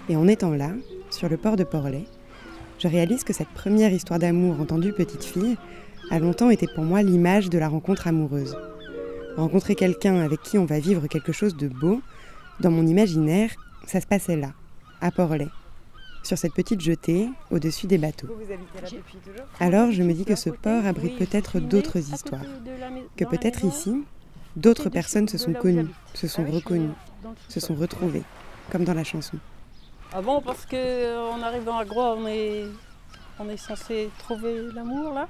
Et 0.07 0.15
en 0.15 0.27
étant 0.27 0.51
là, 0.51 0.69
sur 1.09 1.29
le 1.29 1.35
port 1.35 1.55
de 1.55 1.63
Porlet, 1.63 2.03
je 2.77 2.87
réalise 2.87 3.23
que 3.23 3.33
cette 3.33 3.47
première 3.47 3.91
histoire 3.91 4.19
d'amour 4.19 4.61
entendue 4.61 4.93
petite 4.93 5.23
fille 5.23 5.57
a 6.11 6.19
longtemps 6.19 6.51
été 6.51 6.67
pour 6.67 6.83
moi 6.83 7.01
l'image 7.01 7.49
de 7.49 7.57
la 7.57 7.67
rencontre 7.67 8.05
amoureuse. 8.05 8.55
Rencontrer 9.35 9.73
quelqu'un 9.73 10.19
avec 10.19 10.43
qui 10.43 10.59
on 10.59 10.65
va 10.65 10.79
vivre 10.79 11.07
quelque 11.07 11.31
chose 11.31 11.57
de 11.57 11.67
beau, 11.67 11.99
dans 12.59 12.69
mon 12.69 12.85
imaginaire, 12.85 13.49
ça 13.87 13.99
se 13.99 14.05
passait 14.05 14.37
là, 14.37 14.51
à 15.01 15.09
Porlet, 15.09 15.47
sur 16.21 16.37
cette 16.37 16.53
petite 16.53 16.81
jetée, 16.81 17.29
au-dessus 17.49 17.87
des 17.87 17.97
bateaux. 17.97 18.29
Alors 19.59 19.91
je 19.91 20.03
me 20.03 20.13
dis 20.13 20.25
que 20.25 20.35
ce 20.35 20.51
port 20.51 20.85
abrite 20.85 21.17
peut-être 21.17 21.59
d'autres 21.59 22.13
histoires, 22.13 22.45
que 23.17 23.25
peut-être 23.25 23.65
ici, 23.65 24.03
d'autres 24.55 24.89
personnes 24.89 25.27
se 25.27 25.37
sont 25.37 25.53
connues, 25.53 25.87
se 26.13 26.27
sont 26.27 26.45
reconnues, 26.45 26.93
se 27.47 27.59
sont 27.59 27.75
retrouvées, 27.75 28.23
comme 28.71 28.83
dans 28.83 28.93
la 28.93 29.03
chanson. 29.03 29.37
Ah 30.11 30.21
bon, 30.21 30.41
parce 30.41 30.65
que 30.65 30.75
euh, 30.75 31.29
en 31.29 31.41
arrivant 31.41 31.77
à 31.77 31.85
Groix, 31.85 32.15
on 32.17 32.25
est, 32.27 32.65
on 33.39 33.47
est 33.49 33.57
censé 33.57 34.09
trouver 34.19 34.61
l'amour 34.73 35.13
là. 35.13 35.27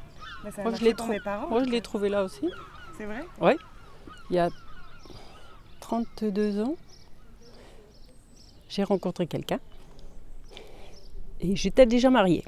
Moi, 0.64 0.74
je 0.80 0.86
l'ai 0.86 0.94
trou- 0.94 1.12
Moi, 1.50 1.64
je 1.66 1.70
l'ai 1.70 1.82
trouvé 1.82 2.08
là 2.08 2.24
aussi. 2.24 2.50
C'est 2.98 3.06
vrai? 3.06 3.26
Il 4.30 4.36
y 4.36 4.40
a 4.40 4.50
32 5.82 6.62
ans, 6.62 6.76
j'ai 8.70 8.84
rencontré 8.84 9.28
quelqu'un 9.28 9.60
et 11.42 11.56
j'étais 11.56 11.86
déjà 11.86 12.10
mariée. 12.10 12.46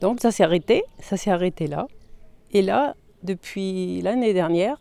Donc 0.00 0.20
ça 0.20 0.30
s'est 0.30 0.44
arrêté, 0.44 0.84
ça 1.00 1.16
s'est 1.16 1.30
arrêté 1.30 1.66
là. 1.66 1.86
Et 2.52 2.62
là, 2.62 2.94
depuis 3.24 4.00
l'année 4.02 4.32
dernière, 4.32 4.78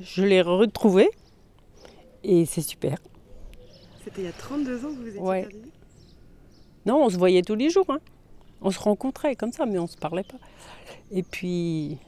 je 0.00 0.22
l'ai 0.22 0.42
retrouvé 0.42 1.08
et 2.22 2.44
c'est 2.46 2.60
super. 2.62 2.98
C'était 4.04 4.22
il 4.22 4.24
y 4.24 4.28
a 4.28 4.32
32 4.32 4.84
ans 4.84 4.88
que 4.90 4.94
vous 5.00 5.08
étiez 5.08 5.20
Ouais. 5.20 5.48
Non, 6.84 7.04
on 7.04 7.10
se 7.10 7.16
voyait 7.16 7.42
tous 7.42 7.54
les 7.56 7.70
jours. 7.70 7.86
hein. 7.88 7.98
On 8.60 8.70
se 8.70 8.78
rencontrait 8.78 9.34
comme 9.36 9.52
ça, 9.52 9.66
mais 9.66 9.78
on 9.78 9.82
ne 9.82 9.88
se 9.88 9.96
parlait 9.96 10.22
pas. 10.22 10.38
Et 11.10 11.22
puis, 11.22 11.98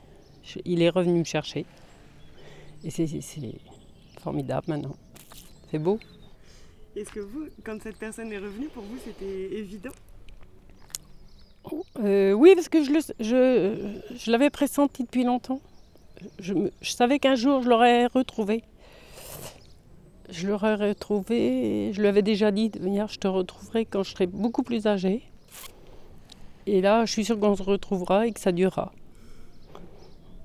je- 0.44 0.60
il 0.64 0.82
est 0.82 0.88
revenu 0.90 1.18
me 1.18 1.24
chercher. 1.24 1.66
Et 2.84 2.90
c'est 2.90 3.06
formidable 4.20 4.64
maintenant. 4.68 4.96
C'est 5.70 5.78
beau. 5.78 5.98
Est-ce 6.96 7.10
que 7.10 7.20
vous, 7.20 7.46
quand 7.64 7.80
cette 7.82 7.96
personne 7.96 8.32
est 8.32 8.38
revenue, 8.38 8.68
pour 8.68 8.82
vous, 8.84 8.96
c'était 9.04 9.52
évident? 9.58 9.90
Euh, 12.00 12.32
oui, 12.32 12.54
parce 12.54 12.68
que 12.68 12.82
je, 12.82 12.90
le- 12.90 13.00
je, 13.20 14.16
je 14.16 14.30
l'avais 14.30 14.48
pressenti 14.50 15.02
depuis 15.04 15.24
longtemps. 15.24 15.60
Je, 16.38 16.54
savais 16.82 17.18
qu'un 17.18 17.34
jour, 17.34 17.62
je 17.62 17.68
l'aurais 17.68 18.06
retrouvé. 18.06 18.64
Je 20.30 20.46
l'aurais 20.46 20.74
retrouvé. 20.74 21.92
Je 21.92 22.00
lui 22.00 22.08
avais 22.08 22.22
déjà 22.22 22.50
dit 22.50 22.68
de 22.70 22.78
venir, 22.78 23.08
je 23.08 23.18
te 23.18 23.28
retrouverai 23.28 23.84
quand 23.84 24.02
je 24.02 24.10
serai 24.10 24.26
beaucoup 24.26 24.62
plus 24.62 24.86
âgée. 24.86 25.22
Et 26.66 26.80
là, 26.80 27.06
je 27.06 27.12
suis 27.12 27.24
sûre 27.24 27.38
qu'on 27.40 27.56
se 27.56 27.62
retrouvera 27.62 28.26
et 28.26 28.32
que 28.32 28.40
ça 28.40 28.52
durera. 28.52 28.92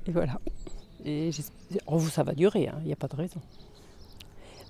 Et 0.07 0.11
voilà. 0.11 0.39
Et 1.05 1.31
j'espère- 1.31 1.81
oh, 1.87 1.99
ça 1.99 2.23
va 2.23 2.33
durer, 2.33 2.67
hein, 2.67 2.75
il 2.81 2.87
n'y 2.87 2.93
a 2.93 2.95
pas 2.95 3.07
de 3.07 3.15
raison. 3.15 3.41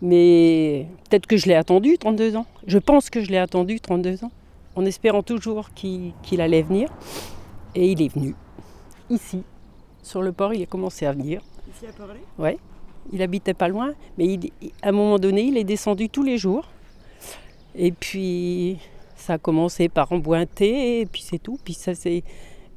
Mais 0.02 0.88
peut-être 1.10 1.28
que 1.28 1.38
je 1.38 1.46
l'ai 1.46 1.54
attendu 1.56 1.98
32 1.98 2.36
ans. 2.36 2.46
Je 2.66 2.78
pense 2.80 3.10
que 3.10 3.24
je 3.24 3.30
l'ai 3.30 3.38
attendu 3.38 3.80
32 3.80 4.26
ans 4.26 4.32
en 4.76 4.86
espérant 4.86 5.24
toujours 5.24 5.70
qu'il 5.74 6.42
allait 6.42 6.64
venir. 6.64 6.90
Et 7.76 7.92
il 7.92 8.02
est 8.02 8.14
venu. 8.14 8.36
Ici, 9.10 9.44
sur 10.04 10.22
le 10.22 10.32
port, 10.32 10.54
il 10.54 10.62
a 10.62 10.66
commencé 10.68 11.06
à 11.08 11.12
venir. 11.14 11.42
Ici 11.76 11.88
à 11.88 11.92
Porlet 11.94 12.20
Ouais. 12.38 12.58
Il 13.12 13.22
habitait 13.22 13.54
pas 13.56 13.68
loin, 13.68 13.94
mais 14.18 14.26
il- 14.36 14.52
à 14.82 14.90
un 14.90 14.92
moment 14.92 15.18
donné, 15.18 15.42
il 15.44 15.58
est 15.58 15.64
descendu 15.64 16.10
tous 16.10 16.24
les 16.24 16.38
jours. 16.38 16.70
Et 17.76 17.92
puis, 17.92 18.78
ça 19.16 19.34
a 19.34 19.38
commencé 19.40 19.90
par 19.90 20.12
embointer, 20.12 21.02
et 21.02 21.06
puis 21.06 21.22
c'est 21.22 21.40
tout. 21.40 21.58
Puis 21.64 21.74
ça, 21.74 21.96
c'est... 21.96 22.24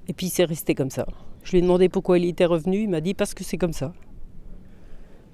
Et 0.09 0.13
puis, 0.13 0.29
c'est 0.31 0.45
resté 0.45 0.75
comme 0.75 0.91
ça. 0.91 1.07
Je 1.43 1.51
lui 1.53 1.59
ai 1.59 1.63
demandé 1.63 1.89
pourquoi 1.89 2.19
il 2.19 2.25
était 2.25 2.45
revenu. 2.47 2.79
Il 2.83 2.89
m'a 2.89 3.01
dit 3.01 3.15
parce 3.15 3.35
que 3.35 3.45
c'est 3.45 3.59
comme 3.59 3.73
ça. 3.73 3.93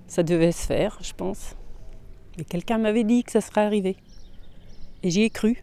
Ça 0.07 0.23
devait 0.23 0.53
se 0.53 0.67
faire, 0.67 0.99
je 1.03 1.13
pense. 1.15 1.57
Mais 2.37 2.45
quelqu'un 2.45 2.79
m'avait 2.79 3.05
dit 3.05 3.23
que 3.25 3.33
ça 3.33 3.41
serait 3.41 3.63
arrivé. 3.63 3.97
Et 5.03 5.11
j'y 5.11 5.23
ai 5.23 5.31
cru. 5.31 5.63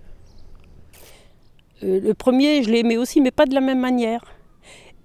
Euh, 1.83 2.00
le 2.00 2.13
premier, 2.13 2.63
je 2.63 2.69
l'aimais 2.69 2.98
aussi, 2.98 3.21
mais 3.21 3.31
pas 3.31 3.45
de 3.45 3.53
la 3.53 3.62
même 3.62 3.79
manière. 3.79 4.24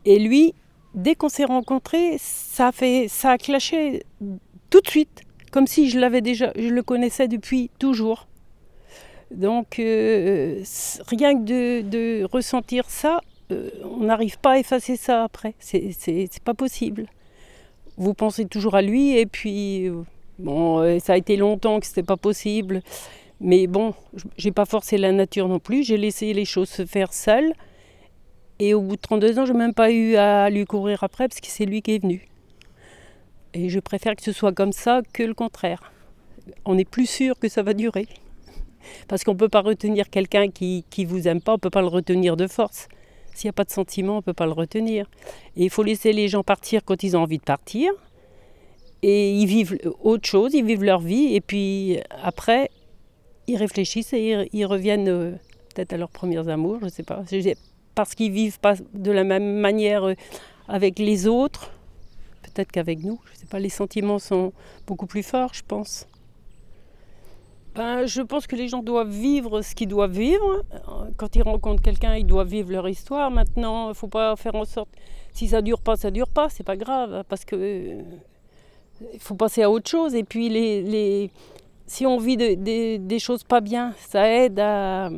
Et 0.05 0.19
lui, 0.19 0.55
dès 0.95 1.15
qu'on 1.15 1.29
s'est 1.29 1.45
rencontrés, 1.45 2.17
ça 2.19 2.69
a, 2.69 2.73
fait, 2.73 3.07
ça 3.09 3.31
a 3.31 3.39
clashé 3.39 4.05
tout 4.71 4.81
de 4.81 4.89
suite, 4.89 5.23
comme 5.51 5.67
si 5.67 5.91
je 5.91 5.99
l'avais 5.99 6.21
déjà, 6.21 6.53
je 6.57 6.69
le 6.69 6.83
connaissais 6.83 7.29
depuis 7.29 7.71
toujours. 7.79 8.27
Donc, 9.31 9.79
euh, 9.79 10.63
rien 11.07 11.35
que 11.35 11.83
de, 11.83 12.25
ressentir 12.25 12.89
ça, 12.89 13.21
euh, 13.51 13.71
on 13.85 14.05
n'arrive 14.05 14.39
pas 14.39 14.53
à 14.53 14.59
effacer 14.59 14.97
ça 14.97 15.25
après. 15.25 15.55
C'est 15.59 16.43
pas 16.45 16.55
possible. 16.55 17.07
Vous 17.97 18.15
pensez 18.15 18.47
toujours 18.47 18.75
à 18.75 18.83
lui, 18.83 19.17
et 19.17 19.27
puis, 19.27 19.89
euh, 19.89 20.03
bon, 20.39 20.99
ça 21.01 21.15
a 21.15 21.17
été 21.17 21.37
longtemps 21.37 21.81
que 21.81 21.87
c'était 21.87 22.03
pas 22.03 22.17
possible. 22.17 22.83
Mais 23.41 23.67
bon, 23.67 23.95
j'ai 24.37 24.53
pas 24.53 24.65
forcé 24.65 24.97
la 24.97 25.13
nature 25.13 25.49
non 25.49 25.59
plus, 25.59 25.83
j'ai 25.83 25.97
laissé 25.97 26.33
les 26.33 26.45
choses 26.45 26.69
se 26.69 26.87
faire 26.87 27.13
seules. 27.13 27.53
Et 28.59 28.75
au 28.75 28.81
bout 28.81 28.97
de 28.97 29.01
32 29.01 29.39
ans, 29.39 29.47
je 29.47 29.53
n'ai 29.53 29.59
même 29.59 29.75
pas 29.75 29.91
eu 29.91 30.17
à 30.17 30.49
lui 30.51 30.65
courir 30.65 31.03
après 31.03 31.29
parce 31.29 31.41
que 31.41 31.49
c'est 31.49 31.67
lui 31.67 31.83
qui 31.83 31.97
est 31.97 32.03
venu. 32.03 32.29
Et 33.53 33.69
je 33.69 33.81
préfère 33.81 34.17
que 34.17 34.23
ce 34.23 34.33
soit 34.33 34.53
comme 34.53 34.73
ça 34.73 35.03
que 35.13 35.23
le 35.23 35.35
contraire. 35.35 35.93
On 36.65 36.77
est 36.79 36.89
plus 36.89 37.07
sûr 37.07 37.39
que 37.39 37.49
ça 37.49 37.63
va 37.63 37.75
durer. 37.75 38.07
Parce 39.09 39.25
qu'on 39.25 39.33
ne 39.33 39.39
peut 39.39 39.49
pas 39.49 39.63
retenir 39.63 40.11
quelqu'un 40.11 40.51
qui 40.51 40.85
ne 40.99 41.07
vous 41.07 41.27
aime 41.27 41.41
pas, 41.41 41.53
on 41.53 41.57
ne 41.57 41.61
peut 41.61 41.71
pas 41.71 41.81
le 41.81 41.89
retenir 41.89 42.37
de 42.37 42.47
force. 42.47 42.89
S'il 43.35 43.49
n'y 43.49 43.51
a 43.51 43.55
pas 43.55 43.65
de 43.65 43.71
sentiment, 43.71 44.15
on 44.15 44.17
ne 44.17 44.23
peut 44.23 44.33
pas 44.33 44.47
le 44.47 44.53
retenir. 44.53 45.11
Et 45.57 45.65
il 45.65 45.71
faut 45.71 45.83
laisser 45.83 46.13
les 46.13 46.29
gens 46.29 46.45
partir 46.45 46.85
quand 46.85 47.03
ils 47.03 47.17
ont 47.17 47.23
envie 47.23 47.39
de 47.39 47.45
partir. 47.45 47.93
Et 49.03 49.33
ils 49.33 49.47
vivent 49.47 49.79
autre 50.01 50.27
chose, 50.27 50.55
ils 50.55 50.65
vivent 50.65 50.85
leur 50.85 51.01
vie. 51.01 51.35
Et 51.35 51.41
puis 51.41 51.99
après, 52.23 52.71
ils 53.49 53.57
réfléchissent 53.57 54.13
et 54.13 54.49
ils, 54.53 54.67
reviennent 54.67 55.09
euh, 55.09 55.33
peut-être 55.75 55.93
à 55.93 55.97
leurs 55.97 56.11
premiers 56.11 56.49
amours, 56.49 56.79
je 56.81 56.87
ne 56.87 56.91
sais 56.91 57.03
pas. 57.03 57.23
Parce 57.95 58.15
qu'ils 58.15 58.33
vivent 58.33 58.59
pas 58.61 58.75
de 58.95 59.11
la 59.13 59.25
même 59.25 59.57
manière 59.61 60.05
euh, 60.09 60.15
avec 60.69 60.99
les 60.99 61.27
autres, 61.27 61.71
peut-être 62.43 62.73
qu'avec 62.73 63.03
nous, 63.05 63.21
je 63.27 63.33
ne 63.33 63.37
sais 63.37 63.47
pas, 63.47 63.59
les 63.59 63.69
sentiments 63.69 64.19
sont 64.19 64.53
beaucoup 64.87 65.07
plus 65.07 65.23
forts, 65.23 65.55
je 65.55 65.63
pense. 65.67 66.07
Ben, 67.75 68.07
je 68.07 68.23
pense 68.23 68.47
que 68.47 68.55
les 68.55 68.69
gens 68.69 68.83
doivent 68.83 69.11
vivre 69.11 69.61
ce 69.63 69.75
qu'ils 69.75 69.89
doivent 69.89 70.13
vivre. 70.13 70.63
Euh, 70.73 71.11
Quand 71.17 71.35
ils 71.35 71.43
rencontrent 71.43 71.83
quelqu'un, 71.83 72.15
ils 72.15 72.27
doivent 72.27 72.47
vivre 72.49 72.71
leur 72.71 72.89
histoire. 72.89 73.31
Maintenant, 73.33 73.87
il 73.87 73.89
ne 73.91 73.95
faut 73.95 74.07
pas 74.07 74.37
faire 74.37 74.55
en 74.55 74.65
sorte. 74.65 74.89
Si 75.33 75.49
ça 75.49 75.61
dure 75.61 75.81
pas, 75.81 75.97
ça 75.97 76.13
dure 76.13 76.29
pas, 76.29 76.49
c'est 76.49 76.63
pas 76.63 76.77
grave, 76.77 77.13
hein, 77.13 77.23
parce 77.29 77.45
que 77.45 77.57
euh, 77.57 78.03
il 79.13 79.19
faut 79.19 79.35
passer 79.35 79.63
à 79.65 79.71
autre 79.71 79.91
chose. 79.91 80.15
Et 80.15 80.23
puis 80.23 80.49
les, 80.49 81.31
si 81.87 82.07
on 82.07 82.19
vit 82.19 82.37
de- 82.37 82.55
des- 82.55 82.99
des 83.01 83.19
choses 83.19 83.43
pas 83.43 83.61
bien, 83.61 83.93
ça 83.99 84.29
aide 84.29 84.61
à, 84.61 85.11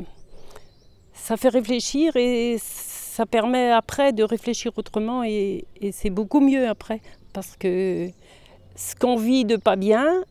ça 1.17 1.35
fait 1.35 1.49
réfléchir 1.49 2.15
et 2.15 2.57
ça 2.59 3.25
permet 3.25 3.71
après 3.71 4.13
de 4.13 4.23
réfléchir 4.23 4.71
autrement 4.77 5.23
et, 5.23 5.65
c'est 5.91 6.09
beaucoup 6.09 6.39
mieux 6.39 6.67
après 6.67 7.01
parce 7.33 7.55
que 7.57 8.09
ce 8.75 8.95
qu'on 8.95 9.17
vit 9.17 9.43
de 9.43 9.55
pas 9.55 9.75
bien 9.75 10.23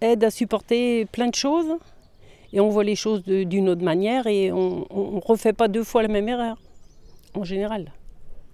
aide 0.00 0.22
à 0.22 0.30
supporter 0.30 1.06
plein 1.06 1.28
de 1.28 1.34
choses 1.34 1.76
et 2.52 2.60
on 2.60 2.68
voit 2.68 2.84
les 2.84 2.94
choses 2.94 3.22
d'une 3.24 3.68
autre 3.68 3.82
manière 3.82 4.26
et 4.26 4.52
on 4.52 4.86
ne 4.90 5.20
refait 5.20 5.52
pas 5.52 5.68
deux 5.68 5.84
fois 5.84 6.02
la 6.02 6.08
même 6.08 6.28
erreur 6.28 6.58
en 7.34 7.44
général. 7.44 7.92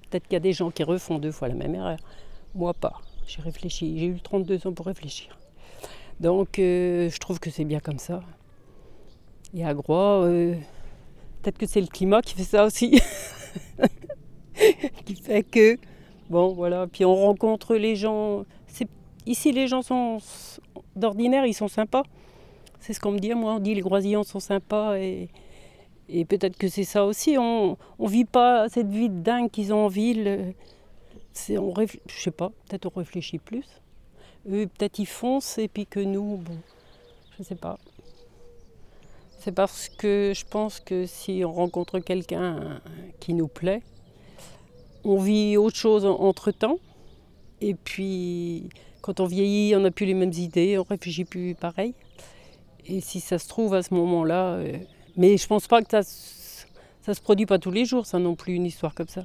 Peut-être 0.09 0.25
qu'il 0.25 0.35
y 0.35 0.37
a 0.37 0.41
des 0.41 0.53
gens 0.53 0.71
qui 0.71 0.83
refont 0.85 1.19
deux 1.19 1.33
fois 1.33 1.49
la 1.49 1.55
même 1.55 1.75
erreur. 1.75 1.99
Moi 2.55 2.75
pas. 2.75 3.01
J'ai 3.27 3.41
réfléchi. 3.41 3.99
J'ai 3.99 4.07
eu 4.07 4.21
32 4.21 4.67
ans 4.67 4.73
pour 4.73 4.87
réfléchir. 4.87 5.39
Donc 6.21 6.59
euh, 6.59 7.09
je 7.09 7.19
trouve 7.19 7.41
que 7.41 7.51
c'est 7.51 7.65
bien 7.65 7.81
comme 7.81 7.99
ça. 7.99 8.21
Et 9.55 9.65
à 9.65 9.75
Groix, 9.75 10.25
peut-être 11.43 11.59
que 11.59 11.67
c'est 11.67 11.81
le 11.81 11.89
climat 11.89 12.23
qui 12.23 12.35
fait 12.35 12.45
ça 12.45 12.65
aussi. 12.65 13.01
qui 15.05 15.17
fait 15.17 15.43
que, 15.43 15.79
bon 16.31 16.53
voilà, 16.53 16.87
puis 16.87 17.05
on 17.05 17.15
rencontre 17.15 17.75
les 17.75 17.97
gens. 17.97 18.45
Ici 19.25 19.53
les 19.53 19.69
gens 19.69 19.83
sont, 19.83 20.19
d'ordinaire, 20.97 21.47
ils 21.47 21.55
sont 21.55 21.69
sympas. 21.69 22.03
C'est 22.81 22.93
ce 22.93 22.99
qu'on 22.99 23.13
me 23.13 23.19
dit, 23.19 23.33
moi, 23.35 23.55
on 23.55 23.61
dit 23.61 23.75
les 23.75 23.81
Groisillons 23.81 24.25
sont 24.25 24.41
sympas 24.41 24.97
et, 24.99 25.29
peut-être 26.09 26.57
que 26.57 26.67
c'est 26.69 26.85
ça 26.85 27.05
aussi. 27.05 27.39
On 27.39 27.77
ne 28.01 28.09
vit 28.09 28.25
pas 28.25 28.69
cette 28.69 28.89
vie 28.89 29.09
de 29.09 29.21
dingue 29.21 29.51
qu'ils 29.51 29.73
ont 29.73 29.85
en 29.85 29.89
ville. 29.89 30.55
On 31.51 31.75
sais 32.09 32.31
pas, 32.31 32.51
peut-être 32.69 32.87
on 32.87 32.99
réfléchit 32.99 33.39
plus. 33.39 33.67
Eux, 34.51 34.67
peut-être 34.67 34.99
ils 34.99 35.07
foncent 35.07 35.59
et 35.59 35.69
puis 35.69 35.87
que 35.87 36.01
nous, 36.01 36.39
bon, 36.39 36.59
je 37.39 37.45
sais 37.45 37.55
pas. 37.55 37.79
C'est 39.45 39.51
parce 39.51 39.89
que 39.89 40.33
je 40.37 40.45
pense 40.45 40.79
que 40.79 41.05
si 41.05 41.43
on 41.45 41.53
rencontre 41.53 41.99
quelqu'un 41.99 42.81
qui 43.19 43.35
nous 43.35 43.49
plaît, 43.49 43.83
on 45.03 45.17
vit 45.17 45.57
autre 45.57 45.77
chose 45.77 46.07
entre-temps. 46.07 46.79
Et 47.61 47.75
puis, 47.75 48.69
quand 49.01 49.19
on 49.19 49.27
vieillit, 49.27 49.75
on 49.75 49.81
n'a 49.81 49.91
plus 49.91 50.07
les 50.07 50.15
mêmes 50.15 50.33
idées, 50.33 50.79
on 50.79 50.85
réfléchit 50.85 51.25
plus 51.25 51.57
pareil. 51.57 51.95
Et 52.87 53.01
si 53.01 53.19
ça 53.19 53.41
se 53.41 53.49
trouve 53.49 53.75
à 53.75 53.83
ce 53.83 53.93
moment-là, 53.95 54.55
euh, 54.55 54.79
mais 55.17 55.37
je 55.37 55.47
pense 55.49 55.67
pas 55.67 55.83
que 55.83 55.91
ça, 55.91 56.05
se 56.05 57.21
produit 57.21 57.47
pas 57.47 57.59
tous 57.59 57.73
les 57.73 57.85
jours, 57.85 58.07
ça 58.07 58.21
non 58.21 58.37
plus 58.37 58.55
une 58.55 58.67
histoire 58.67 58.95
comme 58.95 59.09
ça. 59.09 59.25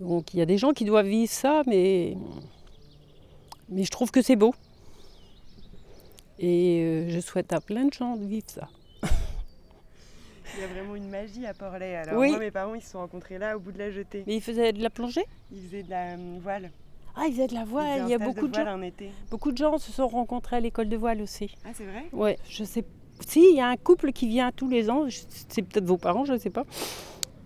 Donc 0.00 0.34
il 0.34 0.38
y 0.38 0.42
a 0.42 0.46
des 0.46 0.58
gens 0.58 0.72
qui 0.72 0.84
doivent 0.84 1.06
vivre 1.06 1.30
ça, 1.30 1.62
mais, 1.64 2.16
mais 3.68 3.84
je 3.84 3.90
trouve 3.92 4.10
que 4.10 4.20
c'est 4.20 4.36
beau. 4.36 4.52
Et 6.40 6.82
euh, 6.82 7.10
je 7.10 7.20
souhaite 7.20 7.52
à 7.52 7.60
plein 7.60 7.84
de 7.84 7.92
gens 7.92 8.16
de 8.16 8.24
vivre 8.24 8.48
ça. 8.48 8.68
Il 10.58 10.62
y 10.62 10.64
a 10.64 10.66
vraiment 10.66 10.96
une 10.96 11.08
magie 11.08 11.46
à 11.46 11.54
Porlet. 11.54 11.94
Alors 11.94 12.18
Oui. 12.18 12.30
moi, 12.30 12.40
mes 12.40 12.50
parents, 12.50 12.74
ils 12.74 12.82
se 12.82 12.90
sont 12.90 12.98
rencontrés 12.98 13.38
là, 13.38 13.56
au 13.56 13.60
bout 13.60 13.70
de 13.70 13.78
la 13.78 13.92
jetée. 13.92 14.24
Mais 14.26 14.34
ils 14.34 14.40
faisaient 14.40 14.72
de 14.72 14.82
la 14.82 14.90
plongée? 14.90 15.24
Ils 15.52 15.62
faisaient 15.62 15.84
de 15.84 15.90
la 15.90 16.14
euh, 16.14 16.38
voile. 16.42 16.72
Ah, 17.14 17.26
ils 17.28 17.32
faisaient 17.32 17.46
de 17.46 17.54
la 17.54 17.64
voile. 17.64 18.02
Il 18.02 18.08
y 18.08 18.14
a 18.14 18.18
beaucoup 18.18 18.48
de, 18.48 18.54
gens. 18.54 18.66
en 18.66 18.82
été. 18.82 19.10
Beaucoup 19.30 19.52
de 19.52 19.56
gens 19.56 19.78
se 19.78 19.92
sont 19.92 20.08
rencontrés 20.08 20.56
à 20.56 20.60
l'école 20.60 20.88
de 20.88 20.96
voile 20.96 21.22
aussi. 21.22 21.54
Ah, 21.64 21.68
c'est 21.74 21.84
vrai? 21.84 22.06
Ouais, 22.12 22.38
je 22.48 22.64
sais. 22.64 22.84
Si, 23.20 23.38
il 23.38 23.56
y 23.56 23.60
a 23.60 23.68
un 23.68 23.76
couple 23.76 24.10
qui 24.10 24.26
vient 24.26 24.50
tous 24.50 24.68
les 24.68 24.90
ans. 24.90 25.06
C'est 25.48 25.62
peut-être 25.62 25.86
vos 25.86 25.96
parents, 25.96 26.24
je 26.24 26.32
ne 26.32 26.38
sais 26.38 26.50
pas. 26.50 26.64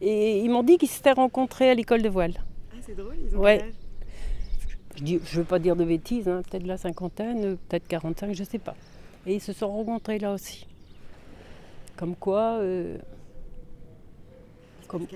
Et 0.01 0.41
ils 0.41 0.49
m'ont 0.49 0.63
dit 0.63 0.79
qu'ils 0.79 0.89
s'étaient 0.89 1.13
rencontrés 1.13 1.69
à 1.69 1.75
l'école 1.75 2.01
de 2.01 2.09
voile. 2.09 2.33
Ah, 2.73 2.77
c'est 2.81 2.95
drôle, 2.95 3.17
ils 3.23 3.37
ont 3.37 3.41
Ouais. 3.41 3.63
Je 4.97 5.15
ne 5.15 5.19
veux 5.19 5.45
pas 5.45 5.59
dire 5.59 5.77
de 5.77 5.85
bêtises, 5.85 6.29
hein, 6.29 6.41
peut-être 6.51 6.67
la 6.67 6.79
cinquantaine, 6.79 7.59
peut-être 7.69 7.87
45, 7.89 8.35
je 8.35 8.41
ne 8.41 8.47
sais 8.47 8.59
pas. 8.59 8.75
Et 9.27 9.35
ils 9.35 9.41
se 9.41 9.53
sont 9.53 9.69
rencontrés 9.69 10.19
là 10.19 10.33
aussi. 10.33 10.67
Comme 11.97 12.17
quoi, 12.17 12.59
euh, 12.61 12.99
comme 14.89 15.07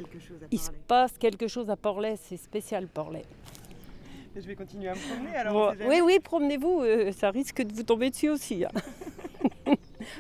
il 0.51 0.59
se 0.59 0.71
passe 0.87 1.17
quelque 1.19 1.49
chose 1.49 1.69
à 1.71 1.77
Porlet, 1.77 2.17
c'est 2.17 2.37
spécial 2.37 2.87
Porlet. 2.87 3.23
Mais 4.35 4.41
Je 4.43 4.47
vais 4.47 4.55
continuer 4.55 4.89
à 4.89 4.95
me 4.95 4.99
promener 5.15 5.37
alors. 5.37 5.53
Bon, 5.75 5.87
oui, 5.89 6.01
oui, 6.05 6.19
promenez-vous, 6.23 6.83
euh, 6.83 7.13
ça 7.13 7.31
risque 7.31 7.63
de 7.63 7.73
vous 7.73 7.83
tomber 7.83 8.11
dessus 8.11 8.29
aussi. 8.31 8.65
hein. 8.65 8.71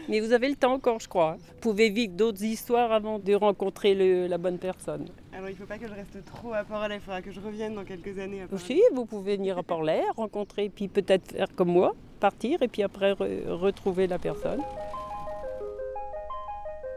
Mais 0.08 0.18
vous 0.20 0.32
avez 0.32 0.48
le 0.48 0.56
temps 0.56 0.72
encore, 0.72 0.98
je 0.98 1.08
crois. 1.08 1.34
Vous 1.36 1.54
pouvez 1.60 1.90
vivre 1.90 2.12
d'autres 2.14 2.42
histoires 2.42 2.90
avant 2.90 3.18
de 3.20 3.34
rencontrer 3.34 3.94
le- 3.94 4.26
la 4.26 4.36
bonne 4.38 4.58
personne. 4.58 5.06
Alors 5.32 5.48
il 5.50 5.54
faut 5.56 5.66
pas 5.66 5.78
que 5.78 5.86
je 5.86 5.92
reste 5.92 6.24
trop 6.24 6.52
à 6.54 6.64
Porlet, 6.64 6.96
il 6.96 7.00
faudra 7.00 7.22
que 7.22 7.30
je 7.30 7.38
revienne 7.40 7.74
dans 7.74 7.84
quelques 7.84 8.18
années 8.18 8.42
à. 8.42 8.52
Aussi, 8.54 8.80
vous 8.94 9.04
pouvez 9.04 9.36
venir 9.36 9.58
à 9.58 9.62
Porlet, 9.62 10.02
rencontrer, 10.16 10.70
puis 10.70 10.88
peut-être 10.88 11.32
faire 11.32 11.54
comme 11.54 11.68
moi, 11.68 11.94
partir, 12.18 12.62
et 12.62 12.68
puis 12.68 12.82
après 12.82 13.12
re- 13.12 13.46
retrouver 13.50 14.06
la 14.08 14.18
personne. 14.18 14.62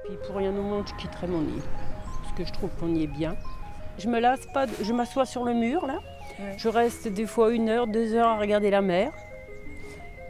Puis 0.09 0.17
pour 0.27 0.35
rien 0.37 0.49
au 0.51 0.61
monde, 0.63 0.83
je 0.87 0.93
quitterai 0.95 1.27
mon 1.27 1.41
île, 1.41 1.61
parce 2.23 2.33
que 2.35 2.43
je 2.45 2.51
trouve 2.51 2.69
qu'on 2.79 2.93
y 2.95 3.03
est 3.03 3.07
bien. 3.07 3.35
Je 3.99 4.07
me 4.07 4.19
lasse 4.19 4.45
pas, 4.53 4.65
de- 4.65 4.71
je 4.81 4.91
m'assois 4.93 5.25
sur 5.25 5.43
le 5.45 5.53
mur 5.53 5.85
là, 5.85 5.99
Ouais. 6.39 6.55
je 6.57 6.67
reste 6.69 7.07
des 7.07 7.25
fois 7.25 7.51
une 7.53 7.69
heure, 7.69 7.85
deux 7.87 8.13
heures 8.15 8.29
à 8.29 8.37
regarder 8.39 8.69
la 8.71 8.81
mer, 8.81 9.11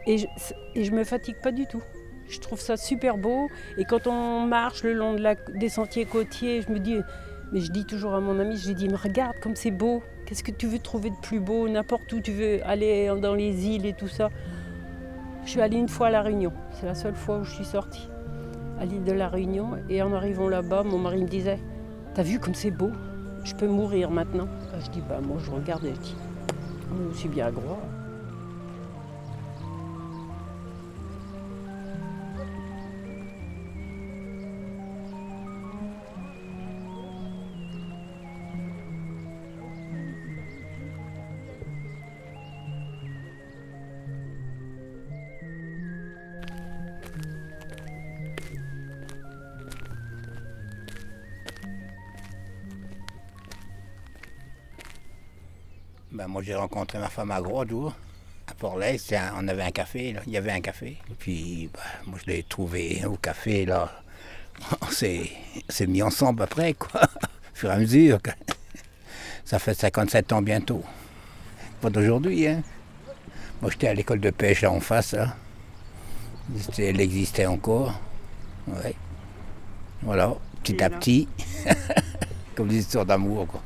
et 0.06 0.18
je, 0.18 0.26
et 0.74 0.84
je 0.84 0.92
me 0.92 1.04
fatigue 1.04 1.36
pas 1.42 1.52
du 1.52 1.66
tout. 1.66 1.82
Je 2.28 2.38
trouve 2.40 2.60
ça 2.60 2.76
super 2.76 3.16
beau, 3.16 3.48
et 3.78 3.84
quand 3.84 4.06
on 4.06 4.40
marche 4.46 4.82
le 4.84 4.92
long 4.92 5.14
de 5.14 5.20
la- 5.22 5.34
des 5.34 5.68
sentiers 5.68 6.04
côtiers, 6.04 6.62
je 6.62 6.70
me 6.70 6.78
dis, 6.78 6.98
mais 7.52 7.60
je 7.60 7.70
dis 7.72 7.84
toujours 7.86 8.14
à 8.14 8.20
mon 8.20 8.38
ami, 8.38 8.56
je 8.56 8.68
lui 8.68 8.74
dis, 8.74 8.88
mais 8.88 8.96
regarde 8.96 9.36
comme 9.40 9.56
c'est 9.56 9.70
beau. 9.72 10.02
Qu'est-ce 10.26 10.44
que 10.44 10.52
tu 10.52 10.66
veux 10.66 10.78
trouver 10.78 11.10
de 11.10 11.16
plus 11.22 11.40
beau? 11.40 11.68
N'importe 11.68 12.12
où 12.12 12.20
tu 12.20 12.30
veux 12.30 12.60
aller 12.64 13.10
dans 13.20 13.34
les 13.34 13.66
îles 13.66 13.84
et 13.86 13.94
tout 13.94 14.06
ça. 14.06 14.30
Je 15.44 15.50
suis 15.50 15.60
allée 15.60 15.78
une 15.78 15.88
fois 15.88 16.06
à 16.08 16.10
La 16.10 16.22
Réunion. 16.22 16.52
C'est 16.72 16.86
la 16.86 16.94
seule 16.94 17.14
fois 17.16 17.38
où 17.38 17.44
je 17.44 17.52
suis 17.52 17.64
sortie. 17.64 18.08
À 18.80 18.86
l'île 18.86 19.04
de 19.04 19.12
La 19.12 19.28
Réunion. 19.28 19.72
Et 19.90 20.02
en 20.02 20.12
arrivant 20.14 20.48
là-bas, 20.48 20.82
mon 20.82 20.98
mari 20.98 21.22
me 21.22 21.28
disait, 21.28 21.58
t'as 22.14 22.22
vu 22.22 22.38
comme 22.38 22.54
c'est 22.54 22.70
beau? 22.70 22.90
Je 23.44 23.54
peux 23.54 23.68
mourir 23.68 24.10
maintenant. 24.10 24.48
Je 24.82 24.90
dis, 24.90 25.02
bah 25.06 25.20
moi 25.22 25.36
je 25.44 25.50
regarde 25.50 25.84
et 25.84 25.94
je 25.94 26.00
dis, 26.00 26.16
moi 26.90 27.10
aussi 27.10 27.28
bien 27.28 27.46
à. 27.48 27.78
Moi, 56.30 56.42
j'ai 56.42 56.54
rencontré 56.54 56.98
ma 56.98 57.08
femme 57.08 57.32
à 57.32 57.40
Gros-Dour, 57.40 57.94
à 58.46 58.54
un- 59.16 59.32
On 59.44 59.48
avait 59.48 59.62
un 59.62 59.70
café, 59.72 60.12
là. 60.12 60.20
il 60.26 60.32
y 60.32 60.36
avait 60.36 60.52
un 60.52 60.60
café. 60.60 60.96
Et 61.10 61.14
puis, 61.18 61.68
ben, 61.72 61.80
moi, 62.06 62.18
je 62.24 62.30
l'ai 62.30 62.42
trouvé 62.44 63.04
au 63.04 63.16
café, 63.16 63.66
là. 63.66 63.90
On 64.82 64.90
s'est 64.90 65.30
mis 65.88 66.02
ensemble 66.02 66.42
après, 66.42 66.74
quoi, 66.74 67.02
au 67.52 67.54
fur 67.56 67.70
et 67.70 67.74
à 67.74 67.78
mesure. 67.78 68.18
Ça 69.44 69.58
fait 69.58 69.74
57 69.74 70.32
ans 70.32 70.42
bientôt. 70.42 70.84
Pas 71.80 71.90
d'aujourd'hui, 71.90 72.46
hein. 72.46 72.62
Moi, 73.60 73.70
j'étais 73.72 73.88
à 73.88 73.94
l'école 73.94 74.20
de 74.20 74.30
pêche, 74.30 74.62
là, 74.62 74.70
en 74.70 74.80
face, 74.80 75.12
là. 75.12 75.34
Elle 76.78 77.00
existait 77.00 77.46
encore. 77.46 78.00
Ouais. 78.68 78.94
Voilà, 80.02 80.34
petit 80.62 80.74
Et 80.74 80.82
à 80.82 80.90
petit. 80.90 81.28
Comme 82.54 82.68
des 82.68 82.78
histoires 82.78 83.06
d'amour, 83.06 83.46
quoi. 83.46 83.60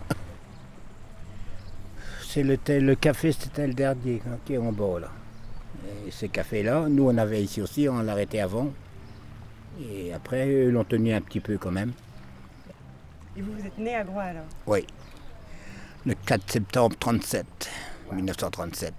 C'est 2.34 2.42
le, 2.42 2.94
café, 2.96 3.30
c'était 3.30 3.64
le 3.68 3.74
dernier 3.74 4.20
hein, 4.26 4.38
qui 4.44 4.54
est 4.54 4.58
en 4.58 4.72
bas, 4.72 4.98
là. 4.98 5.08
Et 6.04 6.10
ce 6.10 6.26
café-là, 6.26 6.88
nous, 6.88 7.04
on 7.08 7.16
avait 7.16 7.40
ici 7.40 7.60
aussi, 7.62 7.88
on 7.88 8.02
l'a 8.02 8.10
arrêté 8.10 8.40
avant. 8.40 8.72
Et 9.80 10.12
après, 10.12 10.48
eux 10.48 10.70
l'ont 10.70 10.82
tenu 10.82 11.12
un 11.12 11.20
petit 11.20 11.38
peu 11.38 11.58
quand 11.58 11.70
même. 11.70 11.92
Et 13.36 13.40
vous, 13.40 13.52
vous 13.52 13.64
êtes 13.64 13.78
né 13.78 13.94
à 13.94 14.02
Groix 14.02 14.22
alors? 14.24 14.46
Oui. 14.66 14.84
Le 16.04 16.14
4 16.26 16.50
septembre 16.50 16.96
37, 16.98 17.70
1937. 18.12 18.94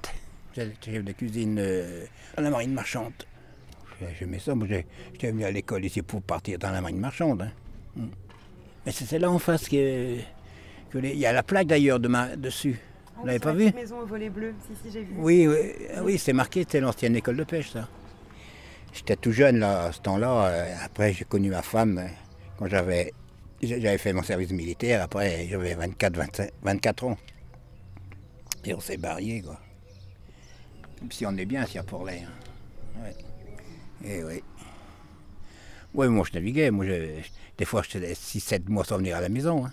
J'étais 0.56 0.92
chef 0.94 1.04
de 1.04 1.12
cuisine 1.12 1.58
euh, 1.60 2.06
à 2.38 2.42
la 2.42 2.50
marine 2.50 2.72
marchande. 2.74 3.12
J'ai- 4.00 4.16
J'aimais 4.18 4.40
ça. 4.40 4.56
Moi, 4.56 4.66
j'étais 4.70 5.32
venu 5.32 5.44
à 5.44 5.52
l'école 5.52 5.84
ici 5.84 6.02
pour 6.02 6.22
partir 6.22 6.58
dans 6.58 6.72
la 6.72 6.80
marine 6.80 7.00
marchande. 7.00 7.42
hein. 7.42 7.52
Mm. 7.98 8.06
Mais 8.86 8.92
c'est 8.94 9.04
c'est 9.04 9.20
là 9.20 9.30
en 9.30 9.40
face 9.40 9.68
que, 9.68 10.20
que 10.90 10.98
les- 11.00 11.12
il 11.12 11.20
y 11.20 11.26
a 11.26 11.34
la 11.34 11.44
plaque 11.44 11.68
d'ailleurs 11.68 12.00
de 12.00 12.08
ma- 12.08 12.38
dessus. 12.38 12.80
Ah, 13.16 13.20
Vous 13.22 13.26
l'avez 13.28 13.40
pas 13.40 13.54
vu 13.54 13.64
petite 13.66 13.76
maison 13.76 14.00
au 14.00 14.06
volet 14.06 14.30
bleu. 14.30 14.54
Si, 14.68 14.76
si, 14.84 14.92
j'ai 14.92 15.04
vu. 15.04 15.14
Oui, 15.18 15.48
oui, 15.48 15.58
ah 15.96 16.04
oui 16.04 16.18
marqué, 16.34 16.62
c'était 16.62 16.80
l'ancienne 16.82 17.16
école 17.16 17.38
de 17.38 17.44
pêche, 17.44 17.72
ça. 17.72 17.88
J'étais 18.94 19.16
tout 19.16 19.32
jeune 19.32 19.60
là, 19.60 19.86
à 19.86 19.92
ce 19.92 20.00
temps-là. 20.02 20.46
euh, 20.48 20.76
Après, 20.84 21.14
j'ai 21.14 21.26
connu 21.26 21.50
ma 21.50 21.62
femme 21.62 21.98
euh, 21.98 22.08
quand 22.58 22.68
j'avais 22.68 23.14
j'avais 23.62 23.98
fait 23.98 24.14
mon 24.14 24.24
service 24.24 24.52
militaire. 24.52 25.02
Après, 25.02 25.48
j'avais 25.50 25.76
24, 25.76 26.16
25 26.18 26.50
24 26.62 27.04
ans. 27.06 27.18
Et 28.66 28.74
on 28.74 28.80
s'est 28.80 28.98
barriés, 28.98 29.42
quoi. 29.42 29.60
Même 31.02 31.12
si 31.12 31.26
on 31.26 31.36
est 31.38 31.46
bien, 31.46 31.66
si 31.66 31.78
à 31.78 31.82
hein. 31.82 33.04
Ouais. 33.04 33.16
Et 34.10 34.24
oui. 34.24 34.44
Oui, 35.94 36.08
moi, 36.10 36.26
je 36.30 36.34
naviguais. 36.38 36.72
Moi, 36.72 36.86
je- 36.86 37.22
des 37.58 37.66
fois, 37.66 37.82
j'étais 37.84 38.14
6-7 38.14 38.68
mois 38.70 38.84
sans 38.84 38.98
venir 38.98 39.16
à 39.18 39.22
la 39.22 39.30
maison. 39.30 39.66
hein. 39.66 39.72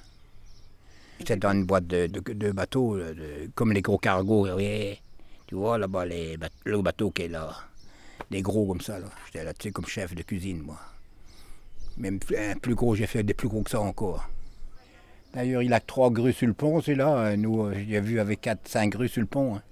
J'étais 1.23 1.37
dans 1.37 1.53
une 1.53 1.65
boîte 1.65 1.87
de, 1.87 2.09
de- 2.09 2.33
bateaux, 2.51 2.97
là, 2.97 3.15
de- 3.15 3.49
comme 3.55 3.73
les 3.73 3.81
gros 3.81 3.97
cargos. 3.99 4.49
Tu 5.47 5.55
vois, 5.55 5.79
là-bas, 5.79 6.05
les 6.05 6.37
le 6.65 6.83
bateau 6.83 7.13
qui 7.13 7.23
est 7.23 7.29
là. 7.29 7.55
Des 8.31 8.43
gros 8.43 8.67
comme 8.67 8.81
ça. 8.81 8.99
là. 8.99 9.07
J'étais 9.27 9.45
là-dessus 9.45 9.71
comme 9.71 9.87
chef 9.87 10.15
de 10.17 10.23
cuisine, 10.23 10.61
moi. 10.63 10.79
Même 11.97 12.19
un 12.37 12.57
plus 12.57 12.75
gros, 12.75 12.97
j'ai 12.97 13.07
fait 13.07 13.23
des 13.23 13.35
plus 13.35 13.47
gros 13.49 13.63
que 13.63 13.71
ça 13.71 13.81
encore. 13.81 14.29
D'ailleurs, 15.33 15.63
il 15.63 15.73
a 15.73 15.79
trois 15.81 16.11
grues 16.11 16.33
sur 16.33 16.49
le 16.49 16.55
pont, 16.55 16.81
celui-là. 16.81 17.17
Euh, 17.19 17.37
Nous, 17.37 17.63
euh, 17.67 17.75
j'ai 17.89 18.01
vu 18.01 18.19
avec 18.19 18.41
4-5 18.43 18.89
grues 18.91 19.09
sur 19.09 19.21
le 19.21 19.27
pont. 19.29 19.57
hein. 19.57 19.63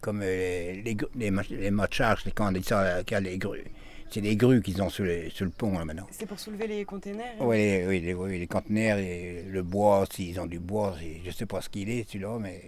Comme 0.00 0.22
euh, 0.22 0.72
les, 0.84 0.94
gru- 0.96 1.08
les, 1.14 1.30
mach- 1.30 1.48
les 1.50 1.70
mâts 1.70 1.86
de 1.86 1.94
charge, 1.94 2.24
les- 2.24 2.32
quand 2.32 2.52
euh, 2.52 3.20
les 3.20 3.38
grues. 3.38 3.64
C'est 4.10 4.20
des 4.20 4.36
grues 4.36 4.62
qu'ils 4.62 4.80
ont 4.80 4.90
sur, 4.90 5.04
les- 5.04 5.30
sur 5.30 5.44
le 5.44 5.50
pont, 5.50 5.76
là, 5.76 5.84
maintenant. 5.84 6.06
C'est 6.12 6.26
pour 6.26 6.38
soulever 6.38 6.68
les 6.68 6.84
containers 6.84 7.34
hein 7.40 7.44
Oui, 7.44 7.56
les, 7.56 7.86
oui, 7.86 8.00
les, 8.00 8.14
oui, 8.14 8.38
les 8.38 8.46
conteneurs 8.46 8.98
et 8.98 9.44
le 9.48 9.62
bois, 9.62 10.04
s'ils 10.12 10.38
ont 10.38 10.46
du 10.46 10.60
bois, 10.60 10.94
je 11.22 11.26
ne 11.28 11.32
sais 11.34 11.46
pas 11.46 11.60
ce 11.60 11.68
qu'il 11.68 11.90
est 11.90 12.06
celui-là, 12.08 12.38
mais. 12.38 12.62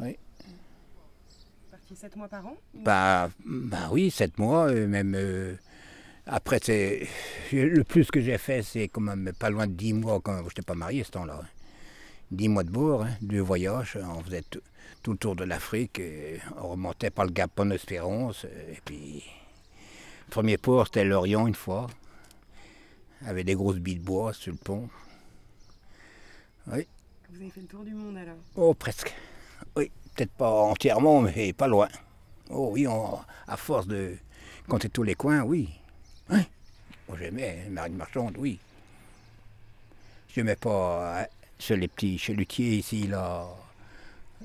Oui. 0.00 0.16
Parti 1.70 1.94
7 1.96 2.16
mois 2.16 2.28
par 2.28 2.46
an 2.46 2.56
Bah, 2.74 3.28
bah 3.44 3.88
oui, 3.92 4.10
sept 4.10 4.38
mois, 4.38 4.68
euh, 4.70 4.86
même. 4.86 5.14
euh, 5.14 5.54
après, 6.26 6.58
c'est. 6.62 7.06
Le 7.52 7.84
plus 7.84 8.10
que 8.10 8.20
j'ai 8.22 8.38
fait, 8.38 8.62
c'est 8.62 8.88
quand 8.88 9.02
même 9.02 9.32
pas 9.38 9.50
loin 9.50 9.66
de 9.66 9.72
dix 9.72 9.92
mois 9.92 10.20
quand 10.22 10.38
je 10.38 10.44
n'étais 10.44 10.62
pas 10.62 10.74
marié 10.74 11.04
ce 11.04 11.10
temps-là. 11.10 11.40
hein. 11.42 11.46
Dix 12.30 12.48
mois 12.48 12.64
de 12.64 12.70
bord, 12.70 13.02
hein, 13.04 13.10
deux 13.20 13.40
voyages, 13.40 13.98
on 14.02 14.22
faisait 14.22 14.42
tout, 14.48 14.62
tout 15.02 15.12
le 15.12 15.18
tour 15.18 15.36
de 15.36 15.44
l'Afrique, 15.44 16.00
on 16.56 16.68
remontait 16.68 17.10
par 17.10 17.26
le 17.26 17.32
Gap 17.32 17.50
Bonne-Espérance, 17.54 18.46
euh, 18.46 18.72
et 18.72 18.78
puis. 18.82 19.22
Le 20.26 20.30
premier 20.30 20.56
port, 20.58 20.86
c'était 20.86 21.04
l'Orient 21.04 21.46
une 21.46 21.54
fois, 21.54 21.86
avec 23.26 23.46
des 23.46 23.54
grosses 23.54 23.76
billes 23.78 23.96
de 23.98 24.04
bois 24.04 24.32
sur 24.32 24.52
le 24.52 24.58
pont. 24.58 24.88
Oui. 26.68 26.86
Vous 27.30 27.36
avez 27.40 27.50
fait 27.50 27.60
le 27.60 27.66
tour 27.66 27.84
du 27.84 27.94
monde 27.94 28.16
alors? 28.16 28.36
Oh, 28.56 28.74
presque. 28.74 29.14
Oui, 29.76 29.90
peut-être 30.14 30.32
pas 30.32 30.50
entièrement, 30.50 31.20
mais 31.20 31.52
pas 31.52 31.68
loin. 31.68 31.88
Oh 32.50 32.70
oui, 32.72 32.86
on- 32.86 33.18
à 33.46 33.56
force 33.56 33.86
de 33.86 34.16
compter 34.68 34.88
tous 34.88 35.02
les 35.02 35.14
coins, 35.14 35.42
oui. 35.42 35.68
Hein 36.30 36.42
Moi 37.08 37.18
j'aimais 37.18 37.66
marine 37.70 37.96
marchande, 37.96 38.36
oui. 38.38 38.58
J'aimais 40.34 40.56
pas 40.56 41.20
euh, 41.20 41.24
chez 41.58 41.76
les 41.76 41.88
petits 41.88 42.18
chalutiers 42.18 42.76
ici, 42.76 43.06
là. 43.06 43.46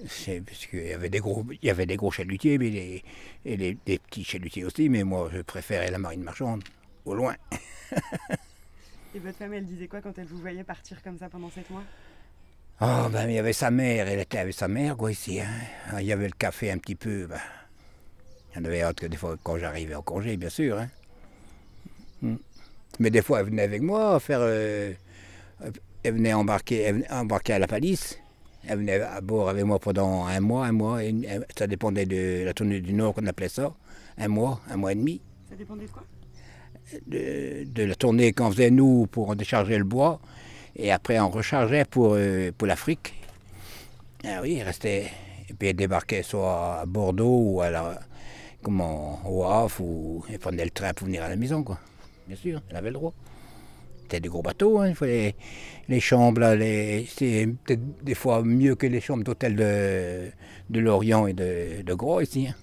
C'est 0.07 0.41
parce 0.41 0.65
qu'il 0.65 0.85
y 0.87 0.93
avait 0.93 1.09
des 1.09 1.19
gros, 1.19 1.45
il 1.49 1.65
y 1.65 1.69
avait 1.69 1.85
des 1.85 1.97
gros 1.97 2.11
chalutiers, 2.11 2.57
mais 2.57 2.69
les, 2.69 3.03
et 3.45 3.57
les, 3.57 3.77
des 3.85 3.99
petits 3.99 4.23
chalutiers 4.23 4.63
aussi, 4.65 4.87
mais 4.89 5.03
moi 5.03 5.29
je 5.33 5.41
préférais 5.41 5.91
la 5.91 5.97
marine 5.97 6.23
marchande, 6.23 6.63
au 7.05 7.13
loin. 7.15 7.35
Et 9.15 9.19
votre 9.19 9.37
femme, 9.39 9.53
elle 9.53 9.65
disait 9.65 9.87
quoi 9.87 10.01
quand 10.01 10.17
elle 10.19 10.27
vous 10.27 10.37
voyait 10.37 10.63
partir 10.63 11.01
comme 11.01 11.17
ça 11.17 11.29
pendant 11.29 11.49
7 11.49 11.67
mois? 11.71 11.83
Ah, 12.79 13.09
ben, 13.11 13.27
il 13.27 13.33
y 13.33 13.39
avait 13.39 13.53
sa 13.53 13.71
mère, 13.71 14.07
elle 14.07 14.19
était 14.19 14.37
avec 14.37 14.53
sa 14.53 14.67
mère, 14.67 14.95
quoi, 14.95 15.11
ici. 15.11 15.41
hein. 15.41 15.47
Ah, 15.91 16.01
Il 16.01 16.07
y 16.07 16.13
avait 16.13 16.27
le 16.27 16.33
café 16.37 16.71
un 16.71 16.77
petit 16.77 16.95
peu, 16.95 17.25
ben. 17.25 17.39
Il 18.51 18.57
y 18.57 18.61
en 18.61 18.65
avait 18.65 18.83
hâte 18.83 18.99
que 18.99 19.07
des 19.07 19.17
fois, 19.17 19.35
quand 19.43 19.57
j'arrivais 19.57 19.95
en 19.95 20.03
congé, 20.03 20.37
bien 20.37 20.49
sûr. 20.49 20.77
hein. 20.77 20.89
Hmm. 22.21 22.35
Mais 22.99 23.09
des 23.09 23.21
fois, 23.23 23.39
elle 23.39 23.47
venait 23.47 23.63
avec 23.63 23.81
moi 23.81 24.19
faire. 24.19 24.39
euh, 24.41 24.93
elle 26.03 26.13
venait 26.13 26.33
embarquer, 26.33 26.81
elle 26.81 26.95
venait 26.95 27.11
embarquer 27.11 27.53
à 27.53 27.59
la 27.59 27.67
palisse. 27.67 28.19
Elle 28.67 28.79
venait 28.79 29.01
à 29.01 29.21
bord 29.21 29.49
avec 29.49 29.63
moi 29.63 29.79
pendant 29.79 30.25
un 30.25 30.39
mois, 30.39 30.65
un 30.65 30.71
mois. 30.71 31.03
et 31.03 31.15
ça 31.57 31.65
dépendait 31.67 32.05
de 32.05 32.43
la 32.45 32.53
tournée 32.53 32.81
du 32.81 32.93
Nord 32.93 33.13
qu'on 33.13 33.25
appelait 33.25 33.49
ça. 33.49 33.73
Un 34.17 34.27
mois, 34.27 34.61
un 34.69 34.77
mois 34.77 34.91
et 34.91 34.95
demi. 34.95 35.21
Ça 35.49 35.55
dépendait 35.55 35.85
de 35.85 35.91
quoi? 35.91 36.03
De, 37.07 37.65
de 37.65 37.83
la 37.83 37.95
tournée 37.95 38.33
qu'on 38.33 38.51
faisait 38.51 38.71
nous 38.71 39.07
pour 39.07 39.35
décharger 39.35 39.77
le 39.77 39.83
bois. 39.83 40.19
Et 40.75 40.91
après, 40.91 41.19
on 41.19 41.29
rechargeait 41.29 41.85
pour, 41.85 42.13
euh, 42.15 42.51
pour 42.57 42.67
l'Afrique. 42.67 43.13
Ah 44.23 44.39
oui, 44.41 44.55
il 44.57 44.63
restait. 44.63 45.11
Et 45.49 45.53
puis, 45.53 45.69
elle 45.69 45.75
débarquait 45.75 46.23
soit 46.23 46.79
à 46.81 46.85
Bordeaux 46.85 47.41
ou 47.43 47.61
à 47.61 47.69
la, 47.69 47.99
comment, 48.61 49.19
au 49.25 49.43
Havre, 49.43 49.81
ou 49.81 50.23
elle 50.29 50.39
prenait 50.39 50.63
le 50.63 50.71
train 50.71 50.93
pour 50.93 51.07
venir 51.07 51.23
à 51.23 51.29
la 51.29 51.35
maison, 51.35 51.63
quoi. 51.63 51.79
Bien 52.27 52.35
sûr, 52.35 52.61
elle 52.69 52.75
avait 52.75 52.89
le 52.89 52.93
droit. 52.95 53.13
C'était 54.09 54.21
des 54.21 54.29
gros 54.29 54.41
bateaux, 54.41 54.79
hein. 54.79 54.87
il 54.89 54.95
fallait 54.95 55.35
les 55.87 55.99
chambres, 55.99 56.41
là, 56.41 56.55
les, 56.55 57.05
peut-être 57.19 58.03
des 58.03 58.15
fois 58.15 58.41
mieux 58.43 58.73
que 58.73 58.87
les 58.87 59.01
chambres 59.01 59.23
d'hôtel 59.23 59.55
de, 59.55 60.31
de 60.71 60.79
Lorient 60.79 61.27
et 61.27 61.33
de, 61.33 61.83
de 61.83 61.93
Gros 61.93 62.19
ici. 62.19 62.47
hein. 62.47 62.55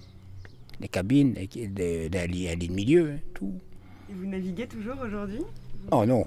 Les 0.81 0.89
cabines, 0.89 1.33
des- 1.33 2.09
des 2.09 2.27
lits- 2.27 2.49
un 2.49 2.55
lit 2.55 2.67
de 2.67 2.73
milieu, 2.73 3.11
hein, 3.13 3.19
tout. 3.33 3.53
Et 4.09 4.13
vous 4.13 4.25
naviguez 4.25 4.67
toujours 4.67 4.95
aujourd'hui? 5.01 5.39
Oh 5.91 6.05
non, 6.05 6.25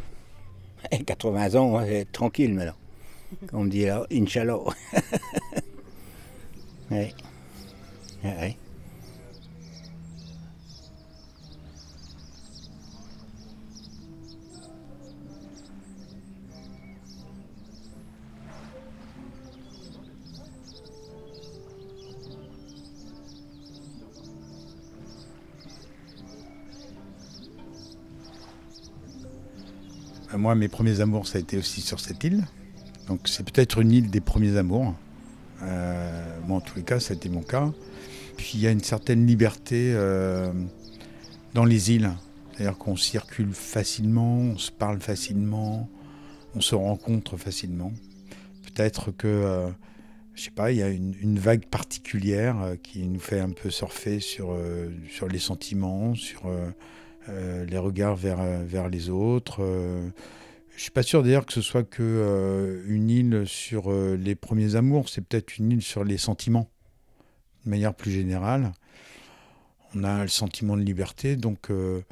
80 1.07 1.55
ans, 1.57 1.79
hein, 1.79 1.85
tranquille 2.13 2.55
maintenant. 2.55 2.77
Comme 3.49 3.61
on 3.65 3.65
dit 3.67 3.85
là, 3.85 4.07
Inch'Allah. 4.11 4.59
Moi, 30.37 30.55
mes 30.55 30.69
premiers 30.69 31.01
amours, 31.01 31.27
ça 31.27 31.39
a 31.39 31.41
été 31.41 31.59
aussi 31.59 31.81
sur 31.81 31.99
cette 31.99 32.23
île. 32.23 32.45
Donc, 33.09 33.27
c'est 33.27 33.43
peut-être 33.43 33.81
une 33.81 33.91
île 33.91 34.11
des 34.11 34.21
premiers 34.21 34.57
amours. 34.57 34.95
Euh, 35.63 36.39
moi, 36.47 36.59
en 36.59 36.61
tous 36.61 36.77
les 36.77 36.85
cas, 36.85 37.01
ça 37.01 37.15
a 37.15 37.17
été 37.17 37.29
mon 37.29 37.43
cas. 37.43 37.73
Puis, 38.37 38.53
il 38.55 38.61
y 38.61 38.67
a 38.69 38.71
une 38.71 38.83
certaine 38.83 39.27
liberté 39.27 39.93
euh, 39.93 40.53
dans 41.55 41.65
les 41.65 41.91
îles. 41.91 42.13
C'est-à-dire 42.53 42.79
qu'on 42.79 42.95
circule 42.95 43.53
facilement, 43.53 44.37
on 44.37 44.59
se 44.59 44.71
parle 44.71 45.01
facilement, 45.01 45.89
on 46.55 46.61
se 46.61 46.77
rencontre 46.77 47.37
facilement. 47.37 47.93
Peut-être 48.63 49.11
que, 49.11 49.27
euh, 49.27 49.69
je 50.35 50.45
sais 50.45 50.51
pas, 50.53 50.71
il 50.71 50.79
y 50.79 50.83
a 50.83 50.89
une, 50.89 51.39
vague 51.41 51.67
particulière 51.67 52.61
euh, 52.61 52.77
qui 52.77 53.03
nous 53.09 53.19
fait 53.19 53.41
un 53.41 53.51
peu 53.51 53.71
surfer 53.71 54.21
sur, 54.21 54.55
les 55.29 55.39
sentiments, 55.41 56.15
sur 56.15 56.43
les 57.29 57.79
regards 57.79 58.17
vers, 58.17 58.41
euh, 58.41 58.65
vers 58.65 58.89
les 58.89 59.09
autres. 59.09 59.63
euh, 59.63 60.09
Je 60.77 60.83
suis 60.83 60.91
pas 60.91 61.03
sûr 61.03 61.23
d'ailleurs 61.23 61.45
que 61.47 61.53
ce 61.53 61.61
soit 61.61 61.83
que 61.83 62.03
euh, 62.03 62.83
une 62.89 63.11
île 63.11 63.43
sur 63.47 63.91
euh, 63.91 64.17
les 64.17 64.35
premiers 64.35 64.77
amours, 64.77 65.09
c'est 65.09 65.21
peut-être 65.21 65.59
une 65.59 65.73
île 65.73 65.83
sur 65.83 66.05
les 66.05 66.19
sentiments, 66.19 66.71
de 67.65 67.71
manière 67.71 67.95
plus 67.95 68.11
générale. 68.11 68.73
On 69.95 70.05
a 70.05 70.23
le 70.23 70.29
sentiment 70.29 70.77
de 70.77 70.83
liberté, 70.83 71.37
donc 71.37 71.71
euh, 71.71 72.03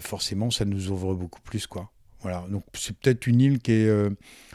forcément 0.00 0.50
ça 0.50 0.64
nous 0.64 0.90
ouvre 0.90 1.14
beaucoup 1.14 1.40
plus, 1.42 1.66
quoi. 1.66 1.90
Voilà, 2.22 2.46
donc 2.48 2.64
c'est 2.74 2.96
peut-être 2.96 3.26
une 3.26 3.40
île 3.40 3.58
qui 3.58 3.72
est 3.72 4.10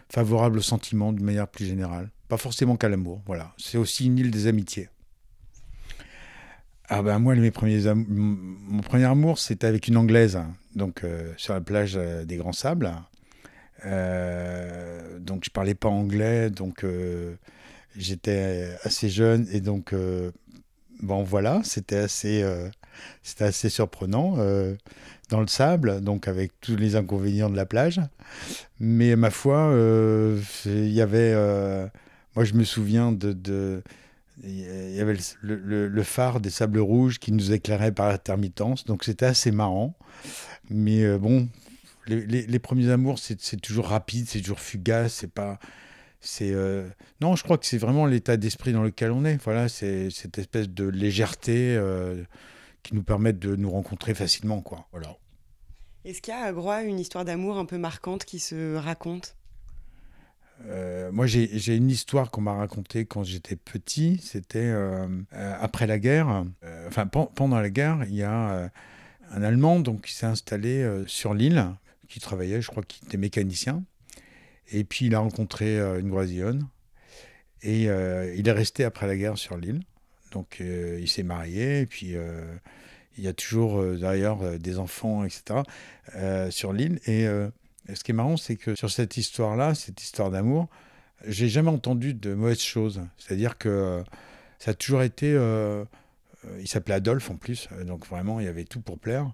favorable 0.10 0.58
aux 0.58 0.64
sentiments 0.64 1.14
de 1.14 1.22
manière 1.22 1.48
plus 1.48 1.66
générale, 1.66 2.10
pas 2.28 2.38
forcément 2.38 2.76
qu'à 2.76 2.90
l'amour. 2.90 3.22
Voilà, 3.26 3.54
c'est 3.58 3.78
aussi 3.78 4.08
une 4.08 4.18
île 4.18 4.32
des 4.32 4.48
amitiés. 4.48 4.90
Ah 6.94 7.02
ben 7.02 7.20
moi, 7.20 7.36
mes 7.36 7.52
premiers 7.52 7.82
mon 7.94 8.82
premier 8.82 9.06
amour, 9.06 9.40
c'était 9.40 9.66
avec 9.66 9.88
une 9.88 9.96
Anglaise, 9.96 10.40
donc 10.76 11.04
sur 11.38 11.54
la 11.54 11.62
plage 11.62 11.94
des 11.96 12.36
Grands 12.36 12.52
Sables. 12.52 12.92
Euh, 13.86 15.20
donc 15.20 15.44
je 15.46 15.50
parlais 15.50 15.74
pas 15.74 15.90
anglais, 15.90 16.50
donc 16.50 16.84
euh, 16.84 17.36
j'étais 17.96 18.70
assez 18.84 19.10
jeune 19.10 19.48
et 19.52 19.60
donc 19.60 19.94
euh, 19.94 20.32
bon 21.02 21.24
voilà, 21.24 21.62
c'était 21.64 21.98
assez 21.98 22.46
c'était 23.24 23.46
assez 23.46 23.70
surprenant 23.70 24.38
dans 25.30 25.40
le 25.40 25.48
sable, 25.48 26.02
donc 26.02 26.28
avec 26.28 26.52
tous 26.62 26.76
les 26.76 26.96
inconvénients 26.96 27.50
de 27.50 27.56
la 27.56 27.66
plage. 27.66 28.02
Mais 28.80 29.16
ma 29.16 29.32
foi, 29.32 29.74
il 30.66 30.92
y 30.92 31.02
avait 31.02 31.34
moi 32.36 32.46
je 32.46 32.54
me 32.54 32.64
souviens 32.64 33.12
de, 33.12 33.82
il 34.44 34.96
y 34.96 35.00
avait 35.00 35.18
le, 35.42 36.04
phare 36.04 36.40
des 36.40 36.50
sables 36.50 36.80
rouges 36.80 37.20
qui 37.20 37.32
nous 37.32 37.52
éclairait 37.52 37.92
par 37.92 38.10
intermittence, 38.10 38.86
donc 38.86 39.04
c'était 39.04 39.26
assez 39.26 39.52
marrant. 39.52 39.96
Mais 40.70 41.18
bon, 41.18 41.48
les, 42.08 42.60
premiers 42.60 42.90
amours, 42.90 43.20
c'est 43.20 43.62
toujours 43.62 43.88
rapide, 43.88 44.28
c'est 44.28 44.42
toujours 44.42 44.60
fugace, 44.60 45.14
c'est 45.14 45.32
pas. 45.32 45.60
C'est 46.24 46.52
euh, 46.52 46.88
non, 47.20 47.36
je 47.36 47.44
crois 47.44 47.58
que 47.58 47.66
c'est 47.66 47.80
vraiment 47.80 48.06
l'état 48.06 48.38
d'esprit 48.38 48.74
dans 48.74 48.84
lequel 48.84 49.12
on 49.12 49.26
est. 49.26 49.42
Voilà, 49.44 49.70
c'est 49.70 50.12
cette 50.12 50.38
espèce 50.38 50.70
de 50.70 50.86
légèreté 50.86 51.76
euh, 51.76 52.24
qui 52.84 52.94
nous 52.94 53.02
permet 53.02 53.34
de 53.34 53.56
nous 53.56 53.72
rencontrer 53.72 54.14
facilement, 54.14 54.62
quoi. 54.62 54.88
Voilà. 54.92 55.18
Est-ce 56.06 56.22
qu'il 56.22 56.34
y 56.34 56.38
a 56.38 56.44
à 56.44 56.52
Groix 56.52 56.84
une 56.84 57.00
histoire 57.00 57.26
d'amour 57.26 57.58
un 57.58 57.66
peu 57.66 57.78
marquante 57.78 58.26
qui 58.26 58.40
se 58.40 58.76
raconte? 58.76 59.36
Euh, 60.68 61.12
moi, 61.12 61.26
j'ai 61.28 61.76
une 61.76 61.90
histoire 61.90 62.32
qu'on 62.32 62.42
m'a 62.42 62.54
racontée 62.54 63.06
quand 63.06 63.24
j'étais 63.24 63.56
petit. 63.56 64.20
C'était 64.24 64.74
après 65.60 65.88
la 65.88 66.00
guerre, 66.00 66.46
enfin 66.88 67.08
pendant 67.08 67.60
la 67.60 67.70
guerre, 67.70 68.00
il 68.08 68.16
y 68.16 68.24
a 68.24 68.70
un 69.32 69.44
Allemand 69.44 69.80
donc 69.80 70.06
qui 70.06 70.14
s'est 70.14 70.26
installé 70.26 70.86
sur 71.08 71.34
l'île 71.34 71.66
qui 72.12 72.20
travaillait, 72.20 72.62
je 72.62 72.68
crois 72.68 72.84
qu'il 72.84 73.08
était 73.08 73.18
mécanicien. 73.18 73.84
Et 74.72 74.84
puis 74.84 75.08
il 75.08 75.16
a 75.16 75.20
rencontré 75.20 75.80
euh, 75.80 76.00
une 76.00 76.10
Groisillonne. 76.10 76.68
Et 77.64 77.90
euh, 77.90 78.34
il 78.36 78.48
est 78.48 78.54
resté 78.54 78.84
après 78.84 79.08
la 79.08 79.16
guerre 79.16 79.38
sur 79.38 79.58
l'île. 79.58 79.82
Donc 80.32 80.58
euh, 80.62 81.00
il 81.02 81.10
s'est 81.10 81.24
marié. 81.24 81.82
Et 81.82 81.86
puis 81.86 82.16
il 83.18 83.24
y 83.24 83.28
a 83.28 83.34
toujours 83.34 83.84
d'ailleurs 83.98 84.60
des 84.60 84.80
enfants, 84.80 85.24
etc. 85.24 85.62
sur 86.50 86.74
l'île. 86.74 87.00
Et 87.06 87.28
ce 87.94 88.04
qui 88.04 88.12
est 88.12 88.16
marrant, 88.16 88.38
c'est 88.38 88.56
que 88.56 88.76
sur 88.76 88.90
cette 88.90 89.18
histoire-là, 89.18 89.76
cette 89.76 90.02
histoire 90.02 90.32
d'amour, 90.32 90.70
j'ai 91.26 91.50
jamais 91.50 91.70
entendu 91.70 92.14
de 92.14 92.34
mauvaises 92.34 92.62
choses. 92.62 93.02
C'est-à-dire 93.18 93.58
que 93.58 94.04
ça 94.60 94.72
a 94.72 94.74
toujours 94.74 95.02
été. 95.04 95.30
il 96.60 96.68
s'appelait 96.68 96.96
Adolphe 96.96 97.30
en 97.30 97.36
plus, 97.36 97.70
donc 97.86 98.08
vraiment 98.08 98.40
il 98.40 98.46
y 98.46 98.50
avait 98.50 98.66
tout 98.66 98.82
pour 98.82 98.98
plaire. 99.00 99.32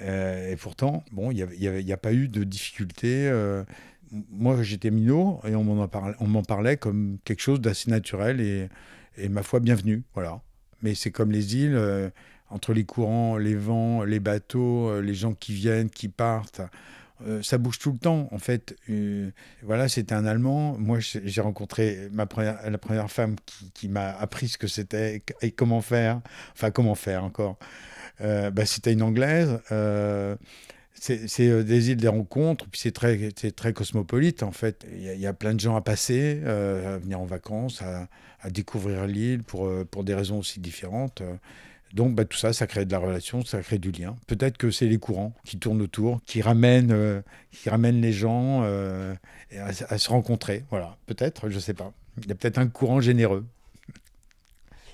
Euh, 0.00 0.52
et 0.52 0.56
pourtant, 0.56 1.04
bon, 1.12 1.30
il 1.30 1.46
n'y 1.46 1.92
a, 1.92 1.96
pas 1.96 2.12
eu 2.12 2.28
de 2.28 2.44
difficulté. 2.44 3.28
Euh, 3.28 3.64
moi, 4.30 4.62
j'étais 4.62 4.90
minot 4.90 5.40
et 5.44 5.54
on 5.54 5.64
m'en 5.64 6.42
parlait, 6.42 6.76
comme 6.76 7.18
quelque 7.24 7.40
chose 7.40 7.60
d'assez 7.60 7.90
naturel 7.90 8.40
et, 8.40 8.68
et, 9.16 9.28
ma 9.28 9.42
foi, 9.42 9.60
bienvenue. 9.60 10.02
Voilà. 10.14 10.40
Mais 10.82 10.94
c'est 10.94 11.10
comme 11.10 11.30
les 11.30 11.56
îles, 11.56 11.76
euh, 11.76 12.10
entre 12.50 12.72
les 12.72 12.84
courants, 12.84 13.36
les 13.36 13.54
vents, 13.54 14.04
les 14.04 14.20
bateaux, 14.20 15.00
les 15.00 15.14
gens 15.14 15.34
qui 15.34 15.54
viennent, 15.54 15.88
qui 15.88 16.08
partent. 16.08 16.60
Ça 17.42 17.58
bouge 17.58 17.78
tout 17.78 17.92
le 17.92 17.98
temps, 17.98 18.28
en 18.30 18.38
fait. 18.38 18.76
voilà, 19.62 19.88
c'était 19.88 20.14
un 20.14 20.26
Allemand. 20.26 20.76
Moi, 20.78 20.98
j'ai 21.00 21.40
rencontré 21.40 22.08
ma 22.12 22.26
première, 22.26 22.70
la 22.70 22.78
première 22.78 23.10
femme 23.10 23.36
qui, 23.74 23.88
m'a 23.88 24.10
appris 24.10 24.48
ce 24.48 24.58
que 24.58 24.66
c'était 24.66 25.22
et 25.40 25.50
comment 25.50 25.80
faire. 25.80 26.20
Enfin, 26.54 26.70
comment 26.70 26.94
faire 26.94 27.24
encore. 27.24 27.58
Euh, 28.20 28.50
bah, 28.50 28.66
c'était 28.66 28.92
une 28.92 29.02
anglaise. 29.02 29.58
Euh, 29.70 30.36
c'est 30.94 31.48
euh, 31.48 31.64
des 31.64 31.90
îles 31.90 31.96
des 31.96 32.08
rencontres, 32.08 32.66
puis 32.70 32.80
c'est 32.80 32.92
très, 32.92 33.32
très 33.32 33.72
cosmopolite 33.72 34.44
en 34.44 34.52
fait. 34.52 34.86
Il 34.92 35.02
y, 35.02 35.26
a, 35.26 35.32
plein 35.32 35.54
de 35.54 35.58
gens 35.58 35.74
à 35.74 35.80
passer, 35.80 36.40
à 36.46 36.98
venir 36.98 37.20
en 37.20 37.24
vacances, 37.24 37.82
à, 37.82 38.08
découvrir 38.50 39.06
l'île 39.06 39.42
pour, 39.42 39.70
pour 39.86 40.04
des 40.04 40.14
raisons 40.14 40.38
aussi 40.38 40.60
différentes. 40.60 41.22
Donc 41.92 42.14
bah, 42.14 42.24
tout 42.24 42.38
ça, 42.38 42.52
ça 42.52 42.66
crée 42.66 42.84
de 42.84 42.92
la 42.92 42.98
relation, 42.98 43.44
ça 43.44 43.60
crée 43.62 43.78
du 43.78 43.90
lien. 43.90 44.16
Peut-être 44.26 44.56
que 44.56 44.70
c'est 44.70 44.86
les 44.86 44.98
courants 44.98 45.34
qui 45.44 45.58
tournent 45.58 45.82
autour, 45.82 46.20
qui 46.26 46.40
ramènent, 46.42 47.22
qui 47.50 47.68
ramènent 47.68 48.00
les 48.00 48.12
gens 48.12 48.62
à, 48.62 49.14
à, 49.88 49.98
se 49.98 50.08
rencontrer. 50.08 50.64
Voilà, 50.70 50.96
peut-être, 51.06 51.50
je 51.50 51.56
ne 51.56 51.60
sais 51.60 51.74
pas. 51.74 51.92
Il 52.18 52.28
y 52.28 52.32
a 52.32 52.34
peut-être 52.34 52.58
un 52.58 52.68
courant 52.68 53.00
généreux. 53.00 53.46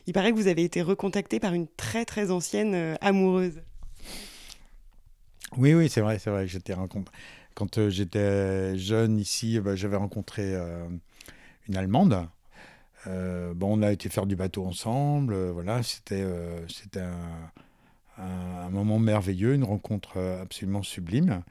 Il 0.08 0.14
paraît 0.14 0.32
que 0.32 0.36
vous 0.36 0.48
avez 0.48 0.64
été 0.64 0.80
recontacté 0.80 1.38
par 1.38 1.52
une 1.52 1.66
très 1.68 2.06
très 2.06 2.30
ancienne 2.30 2.74
euh, 2.74 2.94
amoureuse. 3.02 3.60
Oui, 5.58 5.74
oui, 5.74 5.90
c'est 5.90 6.00
vrai, 6.00 6.18
c'est 6.18 6.30
vrai. 6.30 6.46
J'étais 6.46 6.72
quand 7.54 7.76
euh, 7.76 7.90
j'étais 7.90 8.78
jeune 8.78 9.18
ici, 9.18 9.60
bah, 9.60 9.76
j'avais 9.76 9.96
rencontré 9.96 10.54
euh, 10.54 10.88
une 11.68 11.76
Allemande. 11.76 12.26
Bon, 13.06 13.78
on 13.78 13.82
a 13.82 13.92
été 13.92 14.08
faire 14.08 14.26
du 14.26 14.36
bateau 14.36 14.64
ensemble. 14.66 15.34
voilà, 15.50 15.82
c'était 15.82 16.26
c'était 16.68 17.04
un, 18.18 18.70
moment 18.70 18.98
merveilleux, 18.98 19.54
une 19.54 19.64
rencontre 19.64 20.18
absolument 20.18 20.82
sublime. 20.82 21.42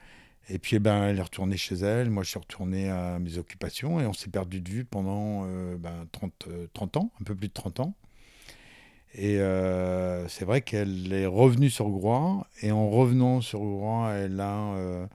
Et 0.50 0.60
puis, 0.60 0.78
eh 0.78 0.80
ben, 0.80 1.04
elle 1.04 1.20
est 1.20 1.22
retournée 1.22 1.58
chez 1.58 1.76
elle. 1.76 2.10
Moi, 2.10 2.24
je 2.24 2.30
suis 2.30 2.40
retourné 2.40 2.90
à 2.90 3.20
mes 3.20 3.38
occupations 3.38 4.00
et 4.00 4.06
on 4.06 4.14
s'est 4.14 4.30
perdu 4.30 4.62
de 4.62 4.70
vue 4.70 4.86
pendant 4.86 5.46
ben, 5.78 6.08
30, 6.12 6.48
30 6.74 6.98
ans, 6.98 7.12
un 7.20 7.24
peu 7.24 7.36
plus 7.36 7.50
de 7.50 7.54
30 7.54 7.82
ans. 7.82 7.96
Et 9.18 9.40
euh, 9.40 10.28
c'est 10.28 10.46
vrai 10.46 10.62
qu'elle 10.62 11.12
est 11.12 11.26
revenue 11.26 11.70
sur 11.70 11.90
Groix, 11.90 12.46
et 12.62 12.72
en 12.72 12.90
revenant 12.90 13.42
sur 13.42 13.60
Groix, 13.62 14.12
elle 14.12 14.40
a, 14.40 14.74
euh, 14.76 15.08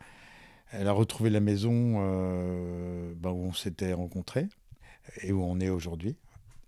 elle 0.72 0.88
a 0.88 0.92
retrouvé 0.92 1.30
la 1.30 1.40
maison 1.40 1.98
euh, 2.00 3.12
bah, 3.16 3.30
où 3.30 3.44
on 3.44 3.52
s'était 3.52 3.92
rencontrés, 3.92 4.48
et 5.22 5.32
où 5.32 5.42
on 5.42 5.60
est 5.60 5.68
aujourd'hui. 5.68 6.16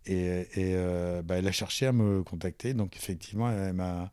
Et, 0.06 0.46
et 0.56 0.76
bah, 1.22 1.36
elle 1.36 1.48
a 1.48 1.52
cherché 1.52 1.86
à 1.86 1.92
me 1.92 2.22
contacter, 2.22 2.74
donc 2.74 2.96
effectivement, 2.96 3.50
elle 3.50 3.72
m'a, 3.72 4.10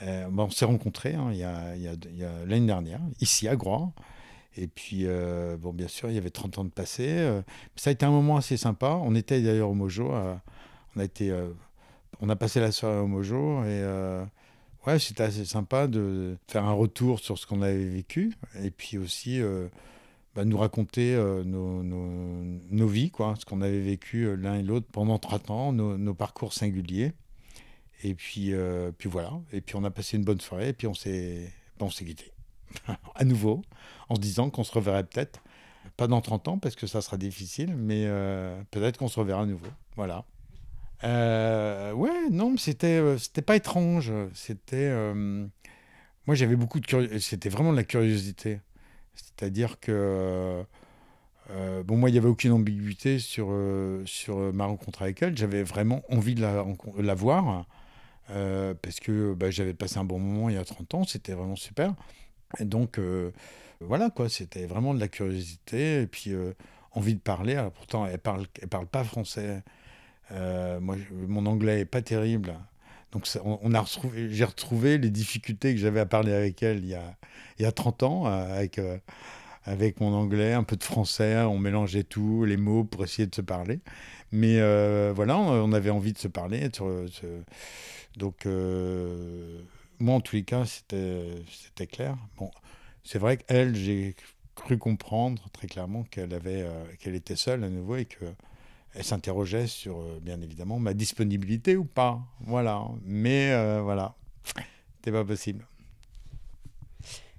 bah, 0.00 0.44
on 0.44 0.50
s'est 0.50 0.64
rencontrés 0.64 1.14
hein, 1.14 1.28
il 1.30 1.38
y 1.38 1.44
a, 1.44 1.76
il 1.76 1.82
y 1.82 2.24
a, 2.24 2.30
l'année 2.46 2.66
dernière, 2.66 3.00
ici 3.20 3.46
à 3.46 3.54
Groix. 3.54 3.92
Et 4.56 4.66
puis, 4.66 5.06
bon, 5.60 5.72
bien 5.72 5.86
sûr, 5.86 6.10
il 6.10 6.14
y 6.14 6.18
avait 6.18 6.30
30 6.30 6.58
ans 6.58 6.64
de 6.64 6.70
passé. 6.70 7.40
ça 7.76 7.90
a 7.90 7.92
été 7.92 8.04
un 8.04 8.10
moment 8.10 8.36
assez 8.36 8.56
sympa. 8.56 8.98
On 9.00 9.14
était 9.14 9.40
d'ailleurs 9.40 9.70
au 9.70 9.74
Mojo. 9.74 10.10
on 10.10 11.00
a 11.00 11.04
été 11.04 11.32
on 12.20 12.28
a 12.28 12.36
passé 12.36 12.60
la 12.60 12.72
soirée 12.72 12.98
au 12.98 13.06
Mojo 13.06 13.62
et 13.62 13.66
euh, 13.68 14.24
ouais, 14.86 14.98
c'était 14.98 15.22
assez 15.22 15.44
sympa 15.44 15.86
de 15.86 16.36
faire 16.48 16.64
un 16.64 16.72
retour 16.72 17.20
sur 17.20 17.38
ce 17.38 17.46
qu'on 17.46 17.62
avait 17.62 17.84
vécu 17.84 18.32
et 18.62 18.70
puis 18.70 18.98
aussi 18.98 19.40
euh, 19.40 19.68
bah, 20.34 20.44
nous 20.44 20.58
raconter 20.58 21.14
euh, 21.14 21.44
nos, 21.44 22.86
vies, 22.86 23.10
quoi, 23.10 23.34
ce 23.38 23.44
qu'on 23.44 23.60
avait 23.62 23.80
vécu 23.80 24.36
l'un 24.36 24.56
et 24.56 24.62
l'autre 24.62 24.86
pendant 24.92 25.18
30 25.18 25.50
ans, 25.50 25.72
nos, 25.72 26.14
parcours 26.14 26.52
singuliers. 26.52 27.12
Et 28.02 28.14
puis, 28.14 28.52
puis 28.96 29.08
voilà, 29.10 29.32
et 29.52 29.60
puis 29.60 29.76
on 29.76 29.84
a 29.84 29.90
passé 29.90 30.16
une 30.16 30.24
bonne 30.24 30.40
soirée 30.40 30.68
et 30.68 30.72
puis 30.72 30.86
on 30.86 30.94
s'est, 30.94 31.52
on 31.80 31.90
s'est 31.90 32.06
quitté 32.06 32.32
à 33.14 33.24
nouveau 33.24 33.60
en 34.08 34.14
se 34.14 34.20
disant 34.20 34.48
qu'on 34.48 34.64
se 34.64 34.72
reverrait 34.72 35.04
peut-être, 35.04 35.42
pas 35.98 36.06
dans 36.06 36.22
30 36.22 36.48
ans 36.48 36.58
parce 36.58 36.76
que 36.76 36.86
ça 36.86 37.02
sera 37.02 37.18
difficile, 37.18 37.76
mais 37.76 38.06
peut-être 38.70 38.96
qu'on 38.96 39.08
se 39.08 39.20
reverra 39.20 39.42
à 39.42 39.46
nouveau. 39.46 39.68
Voilà. 39.96 40.24
Euh, 41.04 41.92
ouais, 41.92 42.28
non, 42.30 42.56
c'était 42.56 42.98
euh, 42.98 43.18
c'était 43.18 43.42
pas 43.42 43.56
étrange. 43.56 44.12
C'était 44.34 44.88
euh, 44.90 45.46
moi 46.26 46.34
j'avais 46.34 46.56
beaucoup 46.56 46.80
de 46.80 46.86
curiosité. 46.86 47.20
C'était 47.20 47.48
vraiment 47.48 47.72
de 47.72 47.76
la 47.76 47.84
curiosité. 47.84 48.60
C'est-à-dire 49.24 49.80
que 49.80 50.64
bon 51.84 51.96
moi 51.96 52.10
il 52.10 52.14
y 52.14 52.18
avait 52.18 52.28
aucune 52.28 52.52
ambiguïté 52.52 53.18
sur 53.18 53.52
sur 54.04 54.52
ma 54.52 54.66
rencontre 54.66 55.02
avec 55.02 55.22
elle. 55.22 55.36
J'avais 55.36 55.62
vraiment 55.62 56.02
envie 56.10 56.34
de 56.34 56.42
la, 56.42 57.14
voir 57.14 57.66
parce 58.28 59.00
que 59.00 59.34
bah, 59.34 59.50
j'avais 59.50 59.74
passé 59.74 59.98
un 59.98 60.04
bon 60.04 60.18
moment 60.18 60.48
il 60.48 60.54
y 60.54 60.58
a 60.58 60.64
30 60.64 60.94
ans. 60.94 61.04
C'était 61.04 61.32
vraiment 61.32 61.56
super. 61.56 61.94
Et 62.58 62.64
donc 62.64 63.00
voilà 63.80 64.10
quoi, 64.10 64.28
c'était 64.28 64.66
vraiment 64.66 64.94
de 64.94 65.00
la 65.00 65.08
curiosité 65.08 66.02
et 66.02 66.06
puis 66.06 66.34
envie 66.92 67.14
de 67.14 67.20
parler. 67.20 67.68
Pourtant 67.74 68.06
elle 68.06 68.18
parle 68.18 68.46
elle 68.62 68.68
parle 68.68 68.86
pas 68.86 69.04
français. 69.04 69.62
Euh, 70.32 70.80
mon 70.80 71.46
anglais 71.46 71.80
est 71.80 71.84
pas 71.84 72.02
terrible. 72.02 72.54
Donc, 73.12 73.28
on, 73.44 73.74
a 73.74 73.80
retrouvé, 73.80 74.28
j'ai 74.30 74.44
retrouvé 74.44 74.98
les 74.98 75.10
difficultés 75.10 75.74
que 75.74 75.80
j'avais 75.80 76.00
à 76.00 76.06
parler 76.06 76.32
avec 76.32 76.62
elle 76.62 76.78
il 76.78 76.86
y 76.86 76.94
a, 76.94 77.16
il 77.58 77.62
y 77.62 77.66
a 77.66 77.72
30 77.72 78.02
ans, 78.04 78.26
euh, 78.26 78.56
avec, 78.56 78.78
euh, 78.78 78.98
avec 79.64 80.00
mon 80.00 80.14
anglais, 80.14 80.52
un 80.52 80.62
peu 80.62 80.76
de 80.76 80.84
français, 80.84 81.36
on 81.38 81.58
mélangeait 81.58 82.04
tout, 82.04 82.44
les 82.44 82.56
mots 82.56 82.84
pour 82.84 83.02
essayer 83.02 83.26
de 83.26 83.34
se 83.34 83.40
parler. 83.40 83.80
Mais 84.30 84.60
euh, 84.60 85.12
voilà, 85.14 85.38
on 85.38 85.72
avait 85.72 85.90
envie 85.90 86.12
de 86.12 86.18
se 86.18 86.28
parler. 86.28 86.68
Donc, 88.16 88.46
moi, 89.98 90.14
en 90.14 90.20
tous 90.20 90.36
les 90.36 90.44
cas, 90.44 90.64
c'était 90.64 91.86
clair. 91.90 92.16
Bon, 92.36 92.50
c'est 93.02 93.18
vrai 93.18 93.38
qu'elle, 93.38 93.74
j'ai 93.74 94.14
cru 94.54 94.78
comprendre 94.78 95.48
très 95.52 95.66
clairement 95.66 96.04
qu'elle 96.04 96.32
avait, 96.32 96.64
qu'elle 97.00 97.16
était 97.16 97.36
seule 97.36 97.64
à 97.64 97.70
nouveau 97.70 97.96
et 97.96 98.04
que 98.04 98.24
elle 98.94 99.04
s'interrogeait 99.04 99.66
sur, 99.66 99.98
euh, 100.00 100.18
bien 100.20 100.40
évidemment, 100.40 100.78
ma 100.78 100.94
disponibilité 100.94 101.76
ou 101.76 101.84
pas. 101.84 102.20
Voilà. 102.40 102.84
Mais 103.04 103.50
euh, 103.52 103.80
voilà, 103.82 104.14
c'était 104.96 105.12
pas 105.12 105.24
possible. 105.24 105.66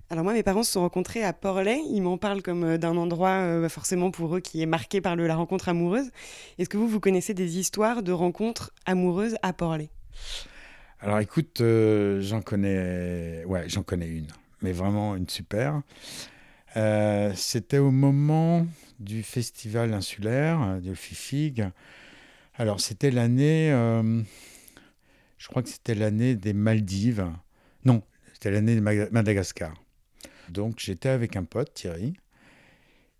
Alors 0.09 0.25
moi, 0.25 0.33
mes 0.33 0.43
parents 0.43 0.63
se 0.63 0.73
sont 0.73 0.81
rencontrés 0.81 1.23
à 1.23 1.31
Portlet. 1.31 1.79
Ils 1.89 2.01
m'en 2.01 2.17
parlent 2.17 2.41
comme 2.41 2.63
euh, 2.65 2.77
d'un 2.77 2.97
endroit, 2.97 3.29
euh, 3.29 3.69
forcément 3.69 4.11
pour 4.11 4.35
eux, 4.35 4.39
qui 4.41 4.61
est 4.61 4.65
marqué 4.65 4.99
par 4.99 5.15
le- 5.15 5.25
la 5.25 5.35
rencontre 5.37 5.69
amoureuse. 5.69 6.09
Est-ce 6.57 6.67
que 6.67 6.75
vous, 6.77 6.87
vous 6.87 6.99
connaissez 6.99 7.33
des 7.33 7.57
histoires 7.57 8.03
de 8.03 8.11
rencontres 8.11 8.71
amoureuses 8.85 9.37
à 9.41 9.53
Portlet 9.53 9.89
Alors 10.99 11.19
écoute, 11.19 11.61
euh, 11.61 12.19
j'en 12.21 12.41
connais, 12.41 13.45
ouais, 13.45 13.69
j'en 13.69 13.83
connais 13.83 14.09
une, 14.09 14.27
mais 14.61 14.73
vraiment 14.73 15.15
une 15.15 15.29
super. 15.29 15.81
Euh, 16.77 17.33
C'était 17.35 17.79
au 17.79 17.91
moment 17.91 18.65
du 18.99 19.23
festival 19.23 19.93
insulaire 19.93 20.61
euh, 20.61 20.79
de 20.79 20.93
Fifig. 20.93 21.67
Alors 22.55 22.79
c'était 22.79 23.11
l'année, 23.11 23.71
euh, 23.71 24.21
je 25.37 25.47
crois 25.47 25.63
que 25.63 25.69
c'était 25.69 25.95
l'année 25.95 26.35
des 26.35 26.53
Maldives. 26.53 27.27
Non, 27.85 28.03
c'était 28.33 28.51
l'année 28.51 28.75
de 28.75 28.81
Madagascar. 28.81 29.73
Donc 30.49 30.75
j'étais 30.79 31.09
avec 31.09 31.35
un 31.35 31.43
pote, 31.43 31.73
Thierry. 31.73 32.13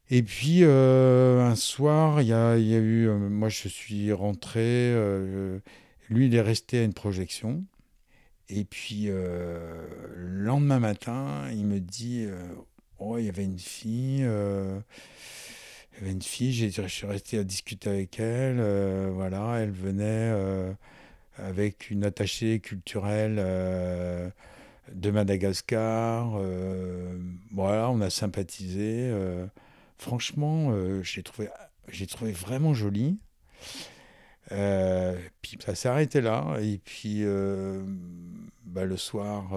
Et 0.10 0.22
puis 0.22 0.64
un 0.66 1.56
soir, 1.56 2.22
il 2.22 2.28
y 2.28 2.30
y 2.30 2.34
a 2.34 2.58
eu, 2.58 3.08
moi 3.08 3.48
je 3.48 3.70
suis 3.70 4.12
rentré, 4.12 4.94
lui 6.10 6.28
il 6.28 6.36
est 6.36 6.42
resté 6.42 6.80
à 6.80 6.84
une 6.84 6.94
projection. 6.94 7.64
Et 8.50 8.66
puis 8.66 9.06
le 9.06 9.88
lendemain 10.18 10.80
matin, 10.80 11.50
il 11.54 11.66
me 11.66 11.80
dit, 11.80 12.28
oh 13.02 13.18
il 13.18 13.26
y 13.26 13.30
avait 13.30 13.44
une 13.44 13.60
fille, 13.60 14.24
euh, 14.24 14.80
il 15.94 16.00
y 16.00 16.02
avait 16.04 16.12
une 16.12 16.22
fille, 16.22 16.54
j'ai- 16.54 16.72
je 16.72 16.88
suis 16.88 17.08
resté 17.08 17.40
à 17.40 17.44
discuter 17.44 17.90
avec 17.90 18.20
elle, 18.20 18.58
euh, 18.60 19.10
voilà, 19.14 19.58
elle 19.60 19.72
venait 19.72 20.06
euh, 20.06 20.72
avec 21.38 21.90
une 21.90 22.04
attachée 22.06 22.60
culturelle 22.60 23.36
de 24.94 25.12
Madagascar. 25.12 26.32
voilà, 27.52 27.90
on 27.90 28.02
a 28.02 28.10
sympathisé. 28.10 29.12
franchement, 29.98 30.74
j'ai 31.04 31.24
trouvé, 31.24 31.50
j'ai 31.90 32.08
trouvé 32.08 32.32
vraiment 32.32 32.74
joli. 32.74 33.18
Puis 34.50 35.58
ça 35.66 35.76
s'est 35.76 35.90
arrêté 35.90 36.22
là. 36.22 36.58
Et 36.62 36.78
puis 36.78 37.24
bah, 38.66 38.86
le 38.86 38.98
soir, 38.98 39.52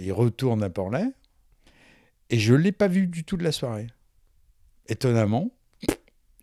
il 0.00 0.12
retourne 0.12 0.62
à 0.62 0.70
Portlet. 0.70 1.12
Et 2.30 2.38
je 2.38 2.54
ne 2.54 2.58
l'ai 2.58 2.72
pas 2.72 2.86
vu 2.86 3.08
du 3.08 3.24
tout 3.24 3.36
de 3.36 3.42
la 3.42 3.52
soirée. 3.52 3.88
Étonnamment, 4.88 5.50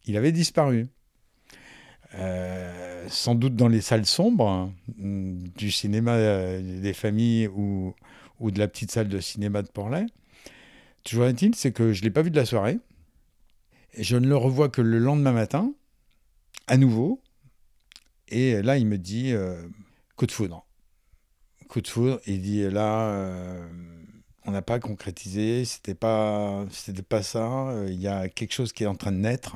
il 0.05 0.17
avait 0.17 0.33
disparu. 0.33 0.87
Euh, 2.15 3.05
sans 3.09 3.35
doute 3.35 3.55
dans 3.55 3.67
les 3.67 3.81
salles 3.81 4.05
sombres 4.05 4.47
hein, 4.47 4.73
du 4.97 5.71
cinéma 5.71 6.13
euh, 6.13 6.81
des 6.81 6.93
familles 6.93 7.47
ou, 7.47 7.93
de 8.39 8.59
la 8.59 8.67
petite 8.67 8.91
salle 8.91 9.07
de 9.07 9.19
cinéma 9.19 9.61
de 9.61 9.69
Portlet. 9.69 10.05
Toujours 11.03 11.25
est-il, 11.25 11.55
c'est 11.55 11.71
que 11.71 11.93
je 11.93 12.01
ne 12.01 12.05
l'ai 12.05 12.11
pas 12.11 12.21
vu 12.21 12.31
de 12.31 12.35
la 12.35 12.45
soirée. 12.45 12.79
Je 13.97 14.17
ne 14.17 14.27
le 14.27 14.35
revois 14.35 14.69
que 14.69 14.81
le 14.81 14.99
lendemain 14.99 15.31
matin, 15.31 15.73
à 16.67 16.77
nouveau. 16.77 17.21
Et 18.27 18.61
là, 18.61 18.77
il 18.77 18.87
me 18.87 18.97
dit 18.97 19.31
euh, 19.31 19.65
coup 20.17 20.25
de 20.25 20.31
foudre. 20.31 20.65
Coup 21.69 21.79
de 21.79 21.87
foudre. 21.87 22.19
Il 22.27 22.41
dit 22.41 22.69
là, 22.69 23.65
on 24.47 24.51
n'a 24.51 24.61
pas 24.61 24.79
concrétisé, 24.79 25.65
c'était 25.65 25.93
pas, 25.93 26.65
c'était 26.71 27.01
pas 27.03 27.21
ça. 27.21 27.69
euh, 27.69 27.87
Il 27.91 27.99
y 28.01 28.07
a 28.07 28.29
quelque 28.29 28.53
chose 28.53 28.71
qui 28.73 28.83
est 28.83 28.87
en 28.87 28.95
train 28.95 29.11
de 29.11 29.17
naître, 29.17 29.55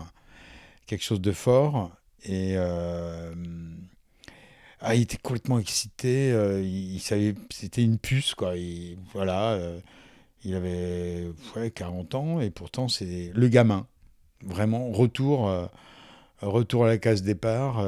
quelque 0.86 1.04
chose 1.04 1.22
de 1.22 1.32
fort. 1.32 1.92
Et 2.26 2.54
euh, 2.58 3.34
ah, 4.82 4.96
il 4.96 5.02
était 5.04 5.18
complètement 5.18 5.60
excité. 5.60 6.32
euh, 6.32 6.62
il, 6.62 7.00
savait, 7.00 7.36
c'était 7.52 7.84
une 7.84 7.98
puce 8.00 8.36
quoi. 8.36 8.58
Il, 8.58 8.98
voilà, 9.14 9.52
euh, 9.54 9.80
il 10.44 10.56
avait 10.56 11.28
ouais, 11.56 11.72
40 11.72 12.16
ans 12.16 12.42
et 12.42 12.50
pourtant 12.50 12.88
c'est 12.88 13.32
le 13.34 13.48
gamin. 13.48 13.88
Vraiment 14.44 14.92
retour, 14.92 15.52
retour 16.42 16.86
à 16.86 16.88
la 16.88 16.98
case 16.98 17.22
départ, 17.22 17.86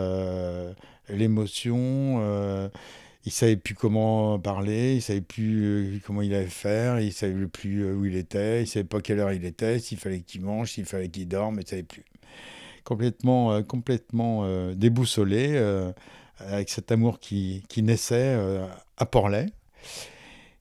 l'émotion. 1.09 2.69
Il 3.25 3.31
savait 3.31 3.55
plus 3.55 3.73
comment 3.73 4.37
parler, 4.37 4.95
il 4.95 5.01
savait 5.01 5.21
plus 5.21 5.63
euh, 5.63 5.99
comment 6.05 6.21
il 6.21 6.33
allait 6.33 6.47
faire, 6.47 6.99
il 6.99 7.13
savait 7.13 7.47
plus 7.47 7.83
euh, 7.83 7.93
où 7.93 8.05
il 8.05 8.15
était, 8.15 8.63
il 8.63 8.67
savait 8.67 8.83
pas 8.83 8.99
quelle 8.99 9.19
heure 9.19 9.31
il 9.31 9.45
était, 9.45 9.79
s'il 9.79 9.97
fallait 9.97 10.21
qu'il 10.21 10.41
mange, 10.41 10.73
s'il 10.73 10.85
fallait 10.85 11.07
qu'il 11.07 11.27
dorme, 11.27 11.59
il 11.61 11.67
savait 11.67 11.83
plus. 11.83 12.03
Complètement, 12.83 13.53
euh, 13.53 13.61
complètement 13.61 14.41
euh, 14.43 14.73
déboussolé, 14.73 15.57
avec 16.39 16.69
cet 16.69 16.91
amour 16.91 17.19
qui, 17.19 17.63
qui 17.69 17.83
naissait 17.83 18.37
à 18.97 19.05
Portlet. 19.05 19.45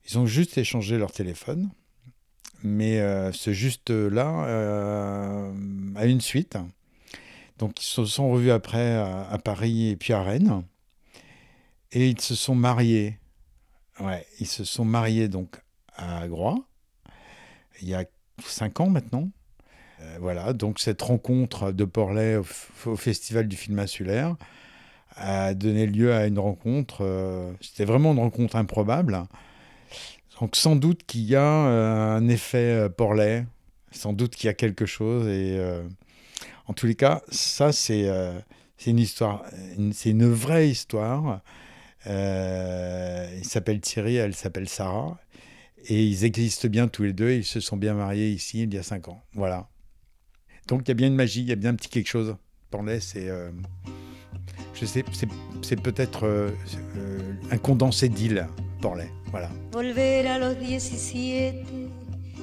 Ils 0.09 0.18
ont 0.18 0.27
juste 0.27 0.57
échangé 0.59 0.98
leur 0.98 1.11
téléphone, 1.11 1.70
mais 2.62 3.01
ce 3.33 3.53
juste-là 3.53 5.51
a 5.96 6.05
une 6.05 6.20
suite. 6.20 6.57
Donc 7.59 7.83
ils 7.83 7.87
se 7.87 8.05
sont 8.05 8.31
revus 8.31 8.53
après 8.53 8.94
à 8.94 9.38
Paris 9.42 9.88
et 9.88 9.96
puis 9.96 10.12
à 10.12 10.22
Rennes. 10.22 10.62
Et 11.93 12.09
ils 12.09 12.21
se 12.21 12.35
sont 12.35 12.55
mariés. 12.55 13.19
Ouais, 14.01 14.27
ils 14.41 14.47
se 14.47 14.65
sont 14.65 14.85
mariés 14.85 15.29
donc 15.29 15.61
à 15.95 16.27
Groix, 16.27 16.57
il 17.81 17.89
y 17.89 17.95
a 17.95 18.05
cinq 18.45 18.81
ans 18.81 18.89
maintenant. 18.89 19.29
Euh, 20.01 20.17
voilà, 20.21 20.53
donc 20.53 20.81
cette 20.81 21.03
rencontre 21.03 21.73
de 21.73 21.85
Portlet 21.85 22.37
au, 22.37 22.97
Festival 22.97 23.47
du 23.47 23.57
film 23.57 23.79
insulaire 23.79 24.37
a 25.15 25.53
donné 25.55 25.87
lieu 25.87 26.15
à 26.15 26.27
une 26.27 26.39
rencontre. 26.39 26.99
euh, 27.03 27.53
C'était 27.61 27.85
vraiment 27.85 28.13
une 28.13 28.19
rencontre 28.19 28.57
improbable. 28.57 29.23
Donc 30.41 30.57
sans 30.57 30.75
doute 30.75 31.05
qu'il 31.05 31.23
y 31.23 31.37
a 31.37 31.67
euh, 31.67 32.17
un 32.17 32.29
effet 32.29 32.89
Portlet, 32.97 33.47
sans 33.91 34.13
doute 34.13 34.35
qu'il 34.35 34.47
y 34.47 34.51
a 34.51 34.55
quelque 34.55 34.87
chose. 34.87 35.29
Et 35.29 35.61
en 36.67 36.73
tous 36.73 36.87
les 36.87 36.95
cas, 36.95 37.23
ça 37.31 37.73
c'est 37.73 38.09
une 38.87 38.99
histoire, 38.99 39.45
c'est 39.93 40.11
une 40.11 40.27
vraie 40.33 40.69
histoire. 40.71 41.43
Euh, 42.07 43.29
il 43.38 43.45
s'appelle 43.45 43.81
Thierry, 43.81 44.17
elle 44.17 44.35
s'appelle 44.35 44.69
Sarah. 44.69 45.19
Et 45.87 46.05
ils 46.05 46.25
existent 46.25 46.69
bien 46.69 46.88
tous 46.88 47.03
les 47.03 47.12
deux. 47.12 47.33
Ils 47.33 47.45
se 47.45 47.61
sont 47.61 47.77
bien 47.77 47.95
mariés 47.95 48.31
ici 48.31 48.62
il 48.62 48.73
y 48.73 48.79
a 48.79 48.83
cinq 48.83 49.09
ans. 49.09 49.23
Voilà. 49.35 49.69
Donc 50.69 50.83
il 50.85 50.88
y 50.88 50.91
a 50.93 50.95
bien 50.95 51.09
une 51.09 51.17
magie, 51.17 51.41
il 51.41 51.49
y 51.49 51.53
a 51.53 51.57
bien 51.57 51.71
un 51.71 51.75
petit 51.75 51.88
quelque 51.88 52.09
chose. 52.09 52.37
Portlet, 52.71 53.01
c'est. 53.01 53.29
euh, 53.29 53.51
je 54.75 54.87
sais, 54.87 55.05
c'est, 55.62 55.81
peut-être 55.81 56.27
euh, 56.27 56.51
un 57.51 57.59
condensé 57.59 58.09
d'île, 58.09 58.47
Portlet. 58.81 59.11
Voilà. 59.31 59.51
Volver 59.73 60.27
a 60.27 60.38
los 60.38 60.55
17 60.55 62.02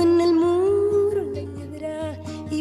en 0.00 0.20
el 0.20 0.34
muro 0.34 1.24
la 1.34 1.40
hiedra, 1.40 2.18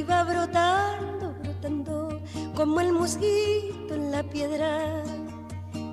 va 0.10 0.23
brotando, 0.23 1.34
brotando, 1.41 2.21
como 2.56 2.80
el 2.82 2.93
mosquito 2.93 3.93
en 3.93 4.12
la 4.12 4.23
piedra, 4.23 5.04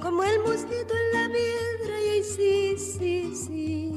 como 0.02 0.22
el 0.24 0.40
mosquito 0.40 0.92
en 1.02 1.20
la 1.20 1.28
piedra, 1.28 2.00
y 2.04 2.09
ahí 2.09 2.22
sí, 2.22 2.76
sí, 2.78 3.35
sí. 3.35 3.92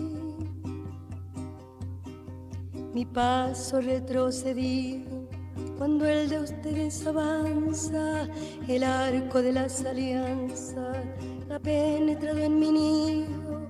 Mi 2.94 3.06
paso 3.06 3.82
retrocedido 3.82 5.28
cuando 5.78 6.06
el 6.06 6.28
de 6.28 6.40
ustedes 6.42 7.08
avanza, 7.08 8.28
el 8.68 8.84
arco 8.84 9.42
de 9.42 9.54
las 9.54 9.86
alianzas 9.86 10.98
ha 11.50 11.60
penetrado 11.60 12.40
en 12.40 12.60
mi 12.60 12.72
nido 12.72 13.70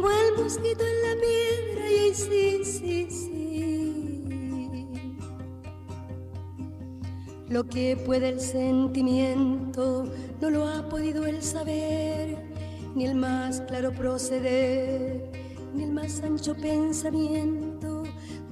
como 0.00 0.10
el 0.10 0.44
mosquito 0.44 0.84
en 0.84 1.02
la 1.02 1.14
piedra 1.20 1.90
y 1.90 2.14
sí, 2.14 2.64
sí, 2.64 3.10
sí. 3.10 4.86
Lo 7.48 7.64
que 7.64 7.96
puede 7.96 8.28
el 8.28 8.40
sentimiento 8.40 10.04
no 10.40 10.50
lo 10.50 10.68
ha 10.68 10.88
podido 10.88 11.26
el 11.26 11.42
saber, 11.42 12.38
ni 12.94 13.06
el 13.06 13.16
más 13.16 13.60
claro 13.62 13.90
proceder, 13.90 15.32
ni 15.74 15.82
el 15.84 15.90
más 15.90 16.22
ancho 16.22 16.54
pensamiento. 16.54 18.04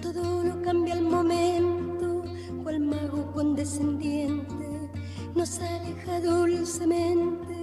Todo 0.02 0.42
lo 0.42 0.60
cambia 0.62 0.94
al 0.94 1.02
momento, 1.02 2.24
cual 2.64 2.80
mago 2.80 3.30
condescendiente 3.32 4.90
nos 5.36 5.60
aleja 5.60 6.20
dulcemente 6.20 7.54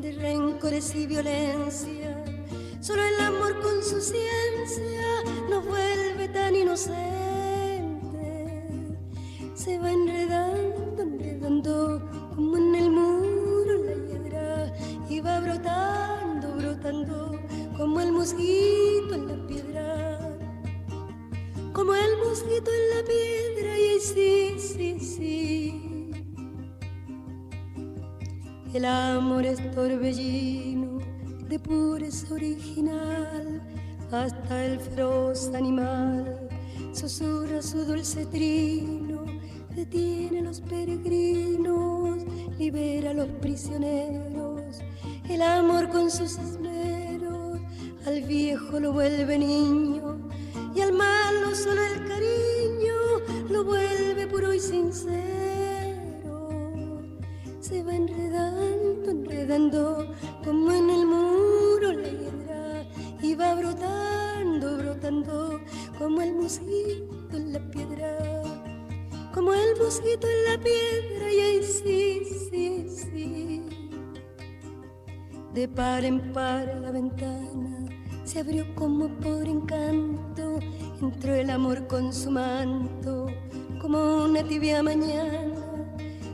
de 0.00 0.12
rencores 0.12 0.94
y 0.94 1.06
violencia. 1.06 2.31
Solo 2.82 3.04
el 3.04 3.20
amor 3.20 3.60
con 3.60 3.80
su 3.80 4.00
ciencia 4.00 5.22
nos 5.48 5.64
vuelve 5.64 6.28
tan 6.28 6.56
inocentes 6.56 7.12
se 9.54 9.78
va 9.78 9.92
enredando, 9.92 11.00
enredando 11.00 12.10
como 12.34 12.56
en 12.56 12.74
el 12.74 12.90
muro 12.90 13.84
la 13.84 13.94
hiedra 13.94 14.72
y 15.08 15.20
va 15.20 15.38
brotando, 15.38 16.56
brotando 16.56 17.38
como 17.76 18.00
el 18.00 18.10
mosquito 18.10 19.14
en 19.14 19.28
la 19.28 19.46
piedra, 19.46 20.18
como 21.72 21.94
el 21.94 22.18
mosquito 22.18 22.68
en 22.68 22.90
la 22.96 23.04
piedra 23.06 23.78
y 23.78 24.00
sí, 24.00 24.54
sí, 24.58 24.98
sí. 24.98 26.10
El 28.74 28.84
amor 28.84 29.46
es 29.46 29.58
torbellino 29.72 30.71
pureza 31.62 32.34
original 32.34 33.62
hasta 34.10 34.64
el 34.66 34.80
feroz 34.80 35.50
animal 35.54 36.48
susurra 36.92 37.62
su 37.62 37.84
dulce 37.84 38.26
trino 38.26 39.24
detiene 39.74 40.40
a 40.40 40.42
los 40.42 40.60
peregrinos, 40.60 42.24
libera 42.58 43.10
a 43.10 43.14
los 43.14 43.28
prisioneros, 43.40 44.78
el 45.28 45.42
amor 45.42 45.88
con 45.88 46.10
sus 46.10 46.38
esmeros, 46.38 47.60
al 48.06 48.22
viejo 48.22 48.78
lo 48.80 48.92
vuelve 48.92 49.38
niño 49.38 50.28
y 50.74 50.80
al 50.80 50.92
malo 50.92 51.54
solo 51.54 51.82
el 51.82 52.06
cariño 52.06 52.94
lo 53.48 53.64
vuelve 53.64 54.26
puro 54.26 54.52
y 54.52 54.60
sincero. 54.60 55.12
Se 57.60 57.82
va 57.82 57.94
enredando, 57.94 59.10
enredando 59.10 60.11
en 66.60 67.52
la 67.52 67.70
piedra 67.70 68.18
como 69.32 69.54
el 69.54 69.76
mosquito 69.78 70.26
en 70.26 70.52
la 70.52 70.62
piedra 70.62 71.32
y 71.32 71.40
ahí 71.40 71.62
sí, 71.62 72.22
sí, 72.50 72.86
sí. 72.88 73.62
De 75.54 75.68
par 75.68 76.04
en 76.04 76.32
par 76.32 76.66
la 76.82 76.90
ventana 76.90 77.86
se 78.24 78.40
abrió 78.40 78.66
como 78.74 79.08
por 79.20 79.46
encanto, 79.46 80.58
entró 81.00 81.34
el 81.34 81.48
amor 81.48 81.86
con 81.86 82.12
su 82.12 82.30
manto, 82.30 83.26
como 83.80 84.24
una 84.24 84.42
tibia 84.42 84.82
mañana, 84.82 85.86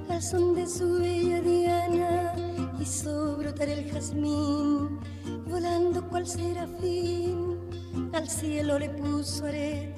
al 0.08 0.22
son 0.22 0.54
de 0.54 0.66
su 0.66 0.98
bella 0.98 1.40
diana, 1.40 2.34
hizo 2.80 3.36
brotar 3.36 3.68
el 3.68 3.90
jazmín, 3.90 4.98
volando 5.48 6.08
cual 6.08 6.26
serafín, 6.26 7.58
al 8.12 8.28
cielo 8.28 8.78
le 8.78 8.90
puso 8.90 9.46
arete 9.46 9.97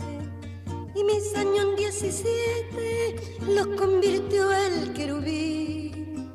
y 1.00 1.04
mis 1.04 1.34
años 1.34 1.76
17 1.76 3.16
los 3.48 3.66
convirtió 3.78 4.52
el 4.52 4.92
querubín. 4.92 6.30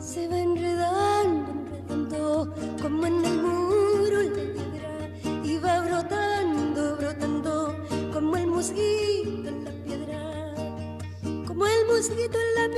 Se 0.00 0.26
va 0.28 0.38
enredando, 0.38 1.52
enredando 1.88 2.54
como 2.80 3.06
en 3.06 3.24
el 3.24 3.42
muro 3.42 4.22
la 4.22 4.52
piedra 4.54 5.44
y 5.44 5.58
va 5.58 5.80
brotando, 5.82 6.96
brotando 6.96 7.76
como 8.12 8.36
el 8.36 8.46
mosquito 8.48 9.48
en 9.48 9.64
la 9.64 9.72
piedra, 9.84 10.54
como 11.46 11.66
el 11.66 11.86
mosquito 11.86 12.38
en 12.38 12.54
la 12.56 12.68
piedra 12.68 12.71